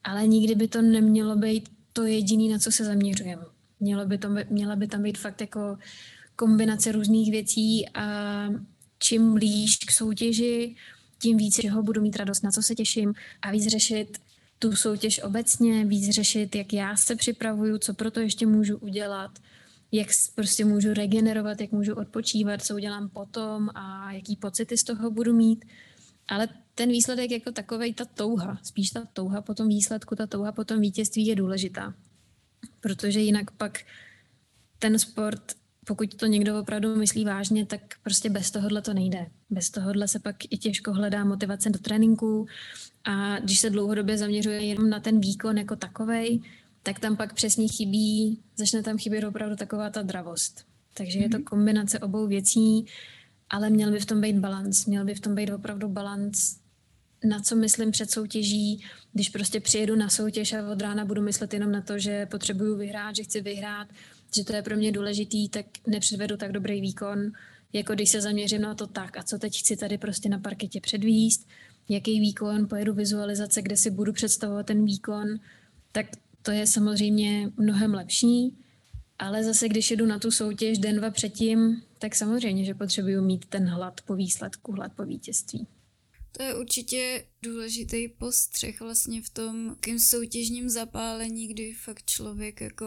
[0.03, 3.43] ale nikdy by to nemělo být to jediné, na co se zaměřujeme.
[3.79, 5.77] Mělo by to, měla by tam být fakt jako
[6.35, 8.05] kombinace různých věcí a
[8.99, 10.75] čím blíž k soutěži,
[11.21, 14.17] tím víc, ho budu mít radost, na co se těším a víc řešit
[14.59, 19.31] tu soutěž obecně, víc řešit, jak já se připravuju, co pro to ještě můžu udělat,
[19.91, 25.11] jak prostě můžu regenerovat, jak můžu odpočívat, co udělám potom a jaký pocity z toho
[25.11, 25.65] budu mít.
[26.27, 30.51] Ale ten výsledek jako takový, ta touha, spíš ta touha po tom výsledku, ta touha
[30.51, 31.93] po tom vítězství je důležitá.
[32.79, 33.79] Protože jinak pak
[34.79, 39.27] ten sport pokud to někdo opravdu myslí vážně, tak prostě bez tohohle to nejde.
[39.49, 42.47] Bez tohohle se pak i těžko hledá motivace do tréninku
[43.03, 46.41] a když se dlouhodobě zaměřuje jenom na ten výkon jako takovej,
[46.83, 50.65] tak tam pak přesně chybí, začne tam chybět opravdu taková ta dravost.
[50.93, 51.23] Takže mm-hmm.
[51.23, 51.43] je to mhm.
[51.43, 52.85] kombinace obou věcí,
[53.49, 54.85] ale měl by v tom být balans.
[54.85, 56.57] Měl by v tom být opravdu balans,
[57.23, 61.53] na co myslím před soutěží, když prostě přijedu na soutěž a od rána budu myslet
[61.53, 63.87] jenom na to, že potřebuju vyhrát, že chci vyhrát,
[64.35, 67.31] že to je pro mě důležitý, tak nepředvedu tak dobrý výkon,
[67.73, 70.81] jako když se zaměřím na to tak a co teď chci tady prostě na parketě
[70.81, 71.47] předvíst,
[71.89, 75.39] jaký výkon, pojedu vizualizace, kde si budu představovat ten výkon,
[75.91, 76.05] tak
[76.41, 78.55] to je samozřejmě mnohem lepší,
[79.19, 83.45] ale zase, když jedu na tu soutěž den, dva předtím, tak samozřejmě, že potřebuju mít
[83.45, 85.67] ten hlad po výsledku, hlad po vítězství.
[86.39, 92.85] To je určitě důležitý postřeh vlastně v tom kým soutěžním zapálení, kdy fakt člověk jako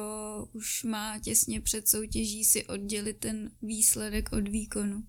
[0.52, 5.04] už má těsně před soutěží si oddělit ten výsledek od výkonu.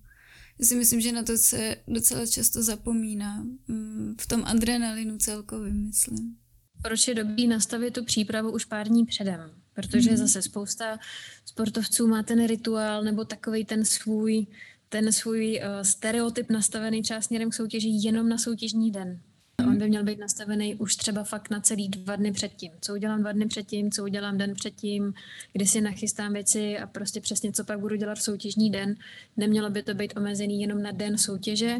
[0.58, 3.46] Já si myslím, že na to se docela často zapomíná.
[3.68, 6.36] Mm, v tom adrenalinu celkově, myslím.
[6.82, 9.50] Proč je dobrý nastavit tu přípravu už pár dní předem?
[9.74, 10.16] Protože mm.
[10.16, 10.98] zase spousta
[11.44, 14.46] sportovců má ten rituál nebo takový ten svůj
[14.94, 19.20] ten svůj uh, stereotyp nastavený třeba směrem k soutěži jenom na soutěžní den.
[19.60, 19.68] Mm.
[19.68, 22.72] On by měl být nastavený už třeba fakt na celý dva dny předtím.
[22.80, 25.14] Co udělám dva dny předtím, co udělám den předtím,
[25.52, 28.94] kdy si nachystám věci a prostě přesně, co pak budu dělat v soutěžní den.
[29.36, 31.76] Nemělo by to být omezený jenom na den soutěže,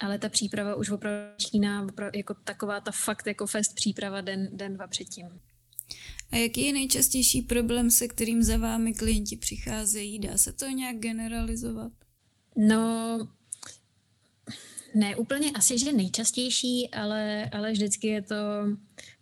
[0.00, 4.74] ale ta příprava už opravdu začíná jako taková ta fakt jako fest příprava den, den
[4.74, 5.26] dva předtím.
[6.32, 10.18] A jaký je nejčastější problém, se kterým za vámi klienti přicházejí?
[10.18, 11.92] Dá se to nějak generalizovat?
[12.56, 13.18] No,
[14.94, 18.34] ne úplně asi, že nejčastější, ale, ale vždycky je to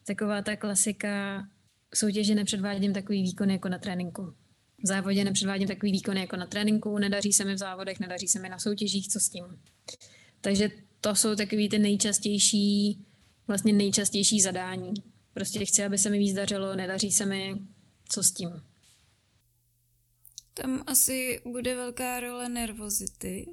[0.07, 1.43] taková ta klasika
[1.95, 4.35] v soutěži nepředvádím takový výkon jako na tréninku.
[4.85, 8.39] V závodě nepředvádím takový výkon jako na tréninku, nedaří se mi v závodech, nedaří se
[8.39, 9.45] mi na soutěžích, co s tím.
[10.41, 10.71] Takže
[11.01, 12.99] to jsou takový ty nejčastější,
[13.47, 14.93] vlastně nejčastější zadání.
[15.35, 17.55] Prostě chci, aby se mi víc dařilo, nedaří se mi,
[18.09, 18.51] co s tím.
[20.55, 23.47] Tam asi bude velká role nervozity.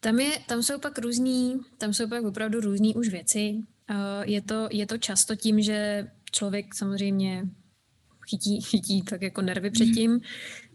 [0.00, 3.56] Tam, je, tam jsou pak různý, tam jsou pak opravdu různý už věci.
[4.22, 7.48] Je to, je to často tím, že člověk samozřejmě
[8.28, 10.20] chytí, chytí tak jako nervy předtím,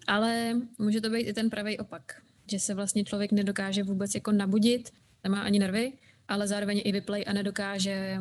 [0.07, 4.31] ale může to být i ten pravý opak, že se vlastně člověk nedokáže vůbec jako
[4.31, 4.89] nabudit,
[5.23, 5.93] nemá ani nervy,
[6.27, 8.17] ale zároveň i vyplej a nedokáže,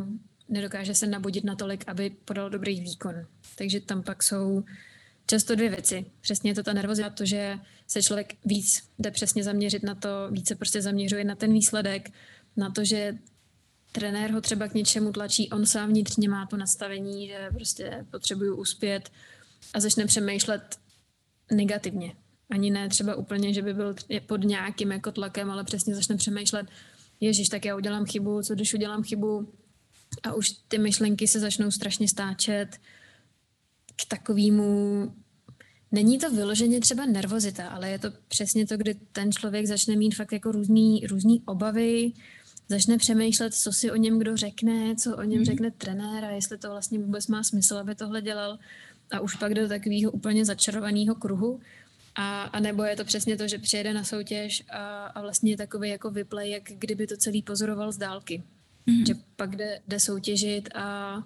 [0.49, 3.14] nedokáže se nabudit natolik, aby podal dobrý výkon.
[3.57, 4.64] Takže tam pak jsou
[5.31, 6.05] často dvě věci.
[6.20, 10.09] Přesně je to ta nervozita, to, že se člověk víc jde přesně zaměřit na to,
[10.31, 12.11] více prostě zaměřuje na ten výsledek,
[12.57, 13.18] na to, že
[13.93, 18.57] trenér ho třeba k něčemu tlačí, on sám vnitřně má to nastavení, že prostě potřebuju
[18.57, 19.11] uspět
[19.74, 20.76] a začne přemýšlet
[21.53, 22.12] negativně.
[22.51, 23.95] Ani ne třeba úplně, že by byl
[24.26, 26.66] pod nějakým jako tlakem, ale přesně začne přemýšlet,
[27.20, 29.53] ježiš, tak já udělám chybu, co když udělám chybu
[30.22, 32.68] a už ty myšlenky se začnou strašně stáčet
[34.03, 35.12] k takovému
[35.92, 40.14] Není to vyloženě třeba nervozita, ale je to přesně to, kdy ten člověk začne mít
[40.14, 42.12] fakt jako různý, různý obavy,
[42.68, 45.44] začne přemýšlet, co si o něm kdo řekne, co o něm mm.
[45.44, 48.59] řekne trenér a jestli to vlastně vůbec má smysl, aby tohle dělal.
[49.12, 51.61] A už pak do takového úplně začarovaného kruhu.
[52.14, 55.57] A, a nebo je to přesně to, že přijede na soutěž a, a vlastně je
[55.57, 58.42] takový jako vyplay, jak kdyby to celý pozoroval z dálky.
[58.86, 59.07] Mm.
[59.07, 61.22] Že pak jde, jde soutěžit a,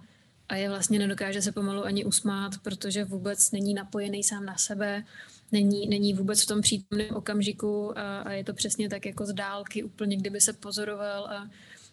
[0.53, 5.05] a je vlastně nedokáže se pomalu ani usmát, protože vůbec není napojený sám na sebe
[5.53, 9.33] není, není vůbec v tom přítomném okamžiku a, a je to přesně tak jako z
[9.33, 11.51] dálky úplně, kdyby se pozoroval a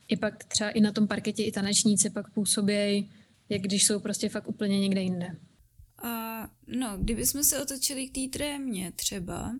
[0.07, 3.09] i pak třeba i na tom parketě i tanečníci pak působí,
[3.49, 5.35] jak když jsou prostě fakt úplně někde jinde.
[6.03, 9.51] A no, kdybychom se otočili k té trémě třeba,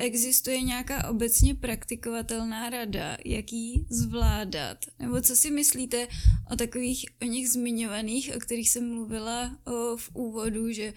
[0.00, 4.78] existuje nějaká obecně praktikovatelná rada, jak ji zvládat?
[4.98, 6.08] Nebo co si myslíte
[6.52, 9.58] o takových, o nich zmiňovaných, o kterých jsem mluvila
[9.96, 10.94] v úvodu, že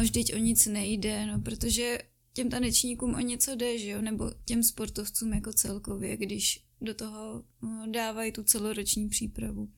[0.00, 1.98] vždyť o nic nejde, no protože
[2.32, 4.02] těm tanečníkům o něco jde, že jo?
[4.02, 9.68] Nebo těm sportovcům jako celkově, když do toho no, dávají tu celoroční přípravu.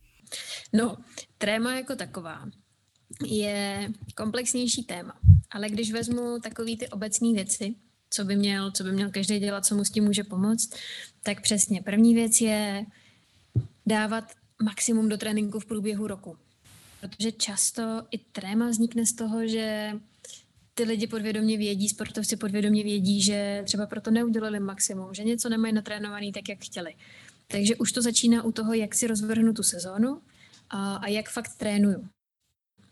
[0.72, 0.96] No,
[1.38, 2.50] tréma jako taková
[3.26, 5.20] je komplexnější téma,
[5.50, 7.74] ale když vezmu takové ty obecné věci,
[8.12, 10.74] co by měl, co by měl každý dělat, co mu s tím může pomoct,
[11.22, 11.82] tak přesně.
[11.82, 12.86] První věc je
[13.86, 14.24] dávat
[14.62, 16.36] maximum do tréninku v průběhu roku.
[17.00, 19.92] Protože často i tréma vznikne z toho, že
[20.74, 25.74] ty lidi podvědomě vědí, sportovci podvědomě vědí, že třeba proto neudělali maximum, že něco nemají
[25.74, 26.94] natrénovaný tak, jak chtěli.
[27.48, 30.20] Takže už to začíná u toho, jak si rozvrhnu tu sezónu
[30.70, 32.08] a, a jak fakt trénuju.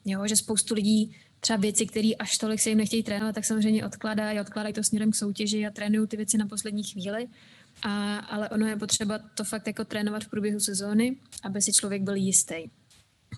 [0.04, 3.86] Jo, že spoustu lidí třeba věci, které až tolik se jim nechtějí trénovat, tak samozřejmě
[3.86, 7.28] odkládají, odkládají to směrem k soutěži a trénují ty věci na poslední chvíli.
[7.82, 12.02] A, ale ono je potřeba to fakt jako trénovat v průběhu sezóny, aby si člověk
[12.02, 12.54] byl jistý.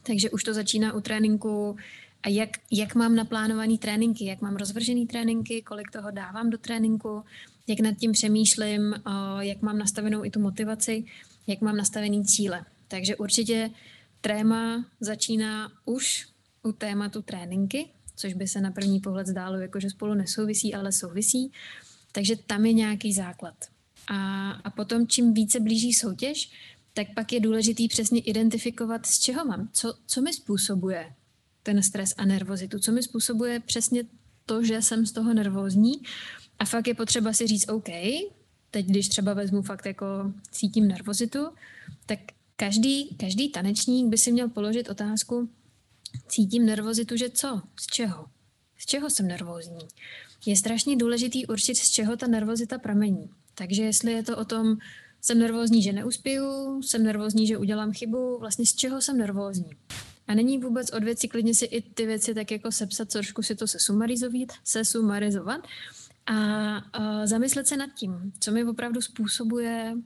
[0.07, 1.77] Takže už to začíná u tréninku
[2.23, 7.23] a jak, jak mám naplánovaný tréninky, jak mám rozvržený tréninky, kolik toho dávám do tréninku,
[7.67, 8.95] jak nad tím přemýšlím,
[9.41, 11.05] jak mám nastavenou i tu motivaci,
[11.47, 12.65] jak mám nastavený cíle.
[12.89, 13.71] Takže určitě
[14.21, 16.32] tréma začíná už
[16.63, 20.93] u tématu tréninky, což by se na první pohled zdálo, jako že spolu nesouvisí, ale
[20.93, 21.53] souvisí.
[22.13, 23.55] Takže tam je nějaký základ.
[24.09, 26.51] A, a potom, čím více blíží soutěž,
[26.95, 31.13] tak pak je důležitý přesně identifikovat, z čeho mám, co, co mi způsobuje
[31.63, 34.05] ten stres a nervozitu, co mi způsobuje přesně
[34.47, 35.93] to, že jsem z toho nervózní.
[36.59, 37.89] A fakt je potřeba si říct, OK,
[38.71, 40.07] teď když třeba vezmu fakt jako
[40.51, 41.49] cítím nervozitu,
[42.07, 42.19] tak
[42.57, 45.49] každý, každý tanečník by si měl položit otázku,
[46.29, 47.63] cítím nervozitu, že co?
[47.81, 48.27] Z čeho?
[48.79, 49.89] Z čeho jsem nervózní?
[50.47, 53.31] Je strašně důležitý určit, z čeho ta nervozita pramení.
[53.55, 54.77] Takže jestli je to o tom,
[55.21, 59.71] jsem nervózní, že neuspěju, jsem nervózní, že udělám chybu, vlastně z čeho jsem nervózní.
[60.27, 63.55] A není vůbec od věci klidně si i ty věci tak jako sepsat, trošku si
[63.55, 65.61] to sesumarizovat, sesumarizovat
[66.27, 69.97] a, a zamyslet se nad tím, co mi opravdu způsobuje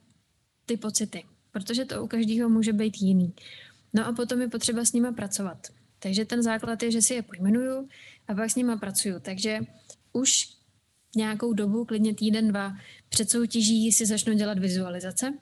[0.67, 1.25] ty pocity.
[1.53, 3.35] Protože to u každého může být jiný.
[3.93, 5.67] No a potom je potřeba s nima pracovat.
[6.07, 7.89] Takže ten základ je, že si je pojmenuju
[8.29, 9.21] a pak s nima pracuju.
[9.21, 9.59] Takže
[10.13, 10.49] už
[11.17, 12.73] nějakou dobu, klidně týden, dva,
[13.09, 15.35] před soutěží si začnu dělat vizualizace.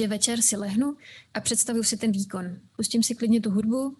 [0.00, 0.96] Že večer si lehnu
[1.34, 2.58] a představuju si ten výkon.
[2.76, 3.96] Pustím si klidně tu hudbu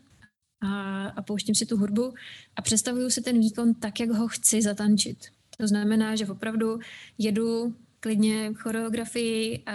[0.61, 2.15] a, a pouštím si tu hudbu
[2.57, 5.19] a představuju si ten výkon tak, jak ho chci zatančit.
[5.59, 6.79] To znamená, že opravdu
[7.19, 9.73] jedu klidně choreografii a,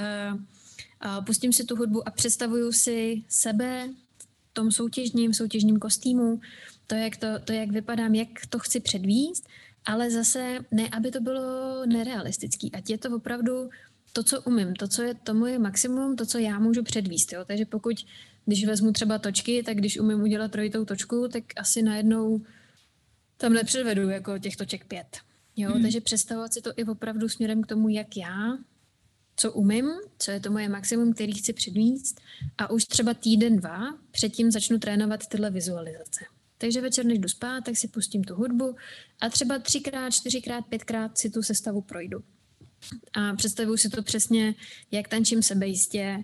[0.99, 3.89] a pustím si tu hudbu a představuju si sebe,
[4.53, 6.39] tom soutěžním, soutěžním kostýmu,
[6.87, 9.47] to jak, to, to, jak vypadám, jak to chci předvíst,
[9.85, 12.71] ale zase ne, aby to bylo nerealistický.
[12.71, 13.69] Ať je to opravdu
[14.13, 17.33] to, co umím, to, co je to moje maximum, to, co já můžu předvíst.
[17.33, 17.45] Jo?
[17.45, 18.05] Takže pokud,
[18.45, 22.41] když vezmu třeba točky, tak když umím udělat trojitou točku, tak asi najednou
[23.37, 25.17] tam nepředvedu jako těch toček pět.
[25.55, 25.71] Jo?
[25.71, 25.81] Hmm.
[25.81, 28.57] Takže představovat si to i opravdu směrem k tomu, jak já
[29.39, 29.85] co umím,
[30.17, 32.21] co je to moje maximum, který chci předvíst
[32.57, 36.25] a už třeba týden, dva předtím začnu trénovat tyhle vizualizace.
[36.57, 38.75] Takže večer, než jdu spát, tak si pustím tu hudbu
[39.21, 42.23] a třeba třikrát, čtyřikrát, pětkrát si tu sestavu projdu.
[43.13, 44.55] A představuju si to přesně,
[44.91, 46.23] jak tančím sebejistě,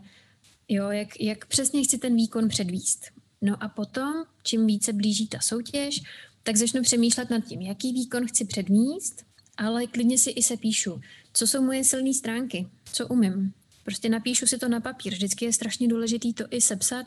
[0.70, 3.06] jo, jak, jak přesně chci ten výkon předvíst.
[3.42, 4.14] No a potom,
[4.44, 6.02] čím více blíží ta soutěž,
[6.44, 9.26] tak začnu přemýšlet nad tím, jaký výkon chci předvíst,
[9.58, 11.02] ale klidně si i se píšu,
[11.36, 13.54] co jsou moje silné stránky, co umím.
[13.84, 15.14] Prostě napíšu si to na papír.
[15.14, 17.06] Vždycky je strašně důležité to i sepsat,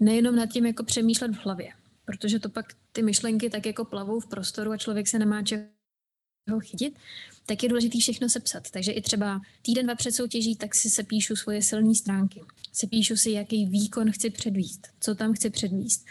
[0.00, 1.72] nejenom nad tím jako přemýšlet v hlavě.
[2.04, 6.60] Protože to pak ty myšlenky tak jako plavou v prostoru a člověk se nemá čeho
[6.60, 6.98] chytit,
[7.46, 8.70] tak je důležité všechno sepsat.
[8.70, 12.42] Takže i třeba týden, dva před soutěží, tak si se píšu svoje silné stránky.
[12.72, 16.06] Se píšu si, jaký výkon chci předvíst, co tam chci předvíst.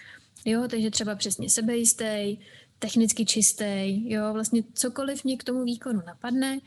[0.45, 2.37] Jo, takže třeba přesně sebejistý,
[2.79, 6.59] technicky čistý, jo, vlastně cokoliv mě k tomu výkonu napadne,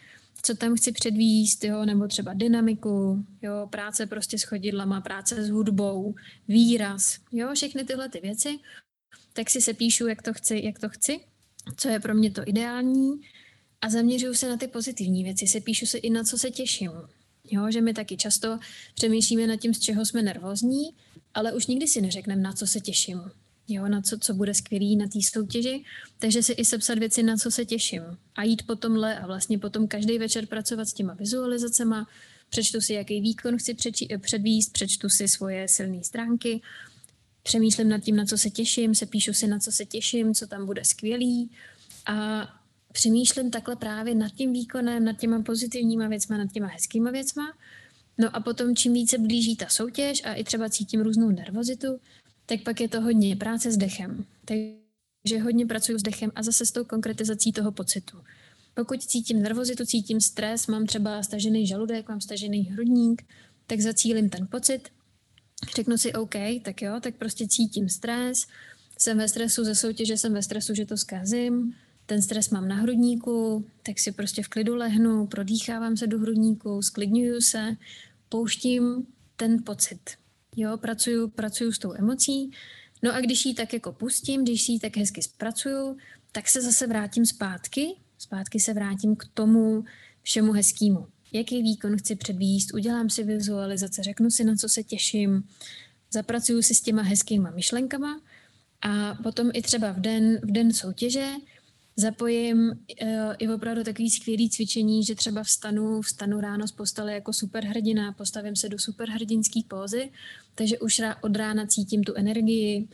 [0.43, 5.51] co tam chci předvíst, jo, nebo třeba dynamiku, jo, práce prostě s chodidlama, práce s
[5.51, 6.14] hudbou,
[6.49, 8.59] výraz, jo, všechny tyhle ty věci,
[9.33, 11.20] tak si se píšu, jak to chci, jak to chci,
[11.76, 13.20] co je pro mě to ideální
[13.80, 16.91] a zaměřuju se na ty pozitivní věci, se píšu se i na co se těším.
[17.45, 18.59] Jo, že my taky často
[18.95, 20.83] přemýšlíme nad tím, z čeho jsme nervózní,
[21.35, 23.22] ale už nikdy si neřekneme, na co se těším
[23.75, 25.85] jo, na co, co bude skvělý na té soutěži,
[26.18, 28.03] takže si i sepsat věci, na co se těším.
[28.37, 32.09] A jít po tomhle a vlastně potom každý večer pracovat s těma vizualizacema,
[32.49, 36.61] přečtu si, jaký výkon chci přeči, předvíst, přečtu si svoje silné stránky,
[37.43, 40.47] přemýšlím nad tím, na co se těším, se píšu si, na co se těším, co
[40.47, 41.51] tam bude skvělý.
[42.07, 42.49] A
[42.93, 47.53] přemýšlím takhle právě nad tím výkonem, nad těma pozitivníma věcma, nad těma hezkýma věcma.
[48.18, 52.01] No a potom čím více blíží ta soutěž a i třeba cítím různou nervozitu,
[52.53, 54.24] tak pak je to hodně práce s dechem.
[54.44, 58.18] Takže hodně pracuji s dechem a zase s tou konkretizací toho pocitu.
[58.74, 63.22] Pokud cítím nervozitu, cítím stres, mám třeba stažený žaludek, mám stažený hrudník,
[63.66, 64.88] tak zacílím ten pocit,
[65.76, 68.46] řeknu si OK, tak jo, tak prostě cítím stres,
[68.98, 71.74] jsem ve stresu ze soutěže, jsem ve stresu, že to zkazím,
[72.07, 76.82] ten stres mám na hrudníku, tak si prostě v klidu lehnu, prodýchávám se do hrudníku,
[76.82, 77.76] sklidňuju se,
[78.28, 80.22] pouštím ten pocit.
[80.57, 82.50] Jo, pracuju, pracuju s tou emocí.
[83.03, 85.96] No a když ji tak jako pustím, když ji tak hezky zpracuju,
[86.32, 87.94] tak se zase vrátím zpátky.
[88.18, 89.84] Zpátky se vrátím k tomu
[90.22, 91.07] všemu hezkému.
[91.32, 95.48] Jaký výkon chci předvíst, udělám si vizualizace, řeknu si, na co se těším,
[96.12, 98.20] zapracuju si s těma hezkýma myšlenkama
[98.82, 101.28] a potom i třeba v den, v den soutěže
[101.97, 102.76] zapojím uh,
[103.38, 108.57] i opravdu takový skvělý cvičení, že třeba vstanu, vstanu ráno z postele jako superhrdina, postavím
[108.57, 110.11] se do superhrdinské pózy,
[110.55, 112.88] takže už od rána cítím tu energii,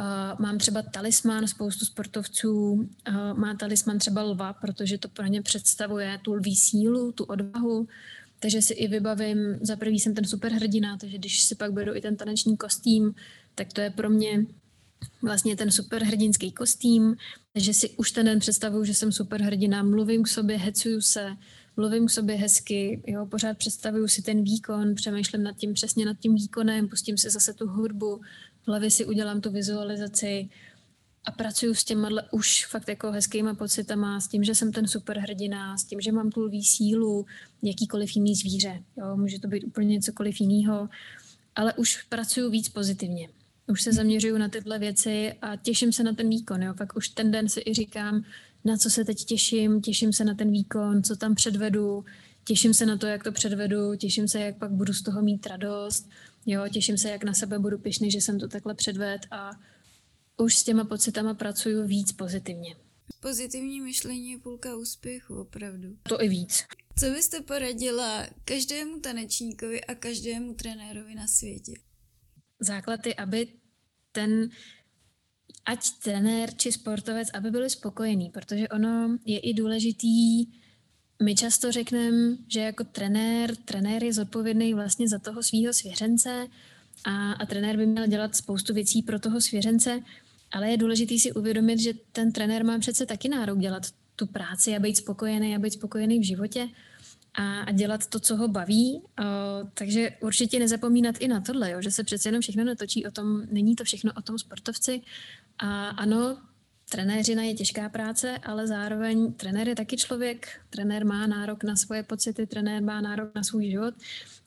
[0.00, 5.42] Uh, mám třeba talisman, spoustu sportovců uh, má talisman třeba lva, protože to pro ně
[5.42, 7.88] představuje tu lví sílu, tu odvahu,
[8.38, 12.00] takže si i vybavím, za prvý jsem ten superhrdina, takže když si pak beru i
[12.00, 13.14] ten taneční kostým,
[13.54, 14.46] tak to je pro mě
[15.22, 17.16] vlastně ten superhrdinský kostým,
[17.52, 21.36] takže si už ten den představuju, že jsem superhrdina, mluvím k sobě, hecuju se,
[21.76, 26.18] mluvím k sobě hezky, jo, pořád představuju si ten výkon, přemýšlím nad tím přesně nad
[26.18, 28.20] tím výkonem, pustím si zase tu hudbu,
[28.62, 30.48] v hlavě si udělám tu vizualizaci
[31.24, 35.78] a pracuju s těma už fakt jako hezkýma pocitama, s tím, že jsem ten superhrdina,
[35.78, 37.26] s tím, že mám tu lví sílu,
[37.62, 40.88] jakýkoliv jiný zvíře, jo, může to být úplně cokoliv jiného,
[41.54, 43.28] ale už pracuju víc pozitivně
[43.68, 46.62] už se zaměřuju na tyhle věci a těším se na ten výkon.
[46.62, 46.74] Jo.
[46.74, 48.24] Pak už ten den si i říkám,
[48.64, 52.04] na co se teď těším, těším se na ten výkon, co tam předvedu,
[52.44, 55.46] těším se na to, jak to předvedu, těším se, jak pak budu z toho mít
[55.46, 56.08] radost,
[56.46, 59.50] jo, těším se, jak na sebe budu pišný, že jsem to takhle předved a
[60.36, 62.76] už s těma pocitama pracuju víc pozitivně.
[63.20, 65.96] Pozitivní myšlení je půlka úspěchu, opravdu.
[66.02, 66.64] To i víc.
[66.98, 71.72] Co byste poradila každému tanečníkovi a každému trenérovi na světě?
[72.60, 73.48] Základ je, aby
[74.12, 74.48] ten,
[75.66, 80.46] ať trenér či sportovec, aby byli spokojení, protože ono je i důležitý,
[81.22, 86.46] my často řekneme, že jako trenér, trenér je zodpovědný vlastně za toho svého svěřence
[87.04, 90.00] a, a trenér by měl dělat spoustu věcí pro toho svěřence,
[90.52, 93.82] ale je důležité si uvědomit, že ten trenér má přece taky nárok dělat
[94.16, 96.68] tu práci a být spokojený a být spokojený v životě
[97.38, 99.02] a, a dělat to, co ho baví.
[99.74, 103.42] Takže určitě nezapomínat i na tohle, jo, že se přece jenom všechno netočí o tom,
[103.50, 105.02] není to všechno o tom sportovci.
[105.58, 106.38] A ano,
[106.90, 112.02] trenéřina je těžká práce, ale zároveň trenér je taky člověk, trenér má nárok na svoje
[112.02, 113.94] pocity, trenér má nárok na svůj život,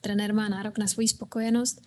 [0.00, 1.82] trenér má nárok na svoji spokojenost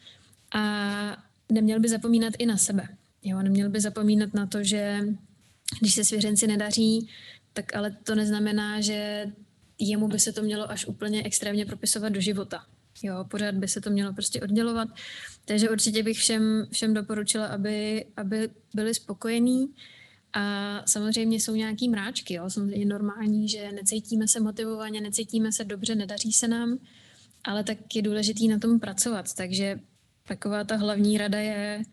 [0.55, 2.87] a neměl by zapomínat i na sebe.
[3.23, 5.01] Jo, neměl by zapomínat na to, že
[5.79, 7.09] když se svěřenci nedaří,
[7.53, 9.31] tak ale to neznamená, že
[9.79, 12.65] jemu by se to mělo až úplně extrémně propisovat do života.
[13.03, 14.87] Jo, pořád by se to mělo prostě oddělovat.
[15.45, 19.67] Takže určitě bych všem, všem doporučila, aby, aby byli spokojení.
[20.33, 22.49] A samozřejmě jsou nějaký mráčky, jo.
[22.49, 26.77] Samozřejmě normální, že necítíme se motivovaně, necítíme se dobře, nedaří se nám,
[27.43, 29.33] ale tak je důležitý na tom pracovat.
[29.33, 29.79] Takže
[30.27, 31.83] taková ta hlavní rada je,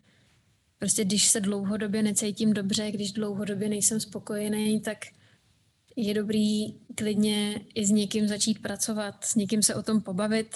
[0.79, 4.97] prostě když se dlouhodobě necítím dobře, když dlouhodobě nejsem spokojený, tak
[5.95, 10.55] je dobrý klidně i s někým začít pracovat, s někým se o tom pobavit.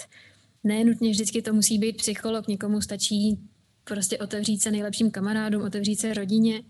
[0.64, 3.38] Ne nutně vždycky to musí být psycholog, někomu stačí
[3.84, 6.62] prostě otevřít se nejlepším kamarádům, otevřít se rodině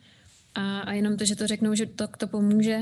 [0.55, 2.81] a, a jenom to, že to řeknou, že to, to pomůže.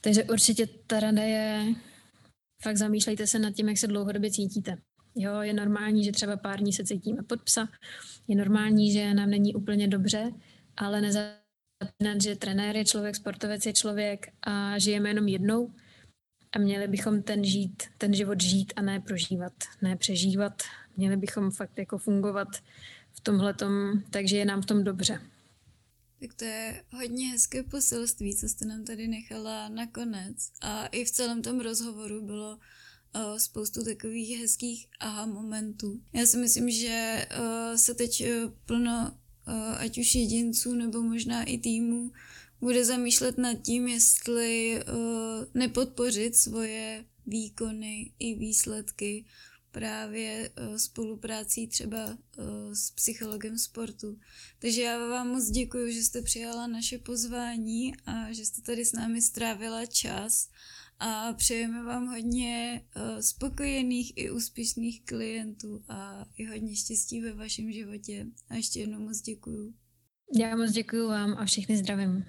[0.00, 1.74] Takže určitě ta rada je,
[2.62, 4.78] fakt zamýšlejte se nad tím, jak se dlouhodobě cítíte.
[5.14, 7.68] Jo, je normální, že třeba pár dní se cítíme pod psa,
[8.28, 10.32] je normální, že nám není úplně dobře,
[10.76, 15.70] ale nezapomínat, že trenér je člověk, sportovec je člověk a žijeme jenom jednou
[16.52, 20.62] a měli bychom ten žít, ten život žít a ne prožívat, ne přežívat.
[20.96, 22.48] Měli bychom fakt jako fungovat
[23.12, 23.54] v tomhle
[24.10, 25.20] takže je nám v tom dobře.
[26.20, 30.52] Tak to je hodně hezké poselství, co jste nám tady nechala nakonec.
[30.60, 32.58] A i v celém tom rozhovoru bylo
[33.14, 36.00] uh, spoustu takových hezkých aha momentů.
[36.12, 39.18] Já si myslím, že uh, se teď uh, plno,
[39.78, 42.12] ať už jedinců nebo možná i týmů,
[42.60, 49.24] bude zamýšlet nad tím, jestli uh, nepodpořit svoje výkony i výsledky
[49.70, 52.14] právě uh, spoluprácí třeba uh,
[52.72, 54.18] s psychologem sportu.
[54.58, 58.92] Takže já vám moc děkuji, že jste přijala naše pozvání a že jste tady s
[58.92, 60.48] námi strávila čas
[60.98, 67.72] a přejeme vám hodně uh, spokojených i úspěšných klientů a i hodně štěstí ve vašem
[67.72, 68.26] životě.
[68.50, 69.74] A ještě jednou moc děkuji.
[70.38, 72.24] Já moc děkuji vám a všechny zdravím.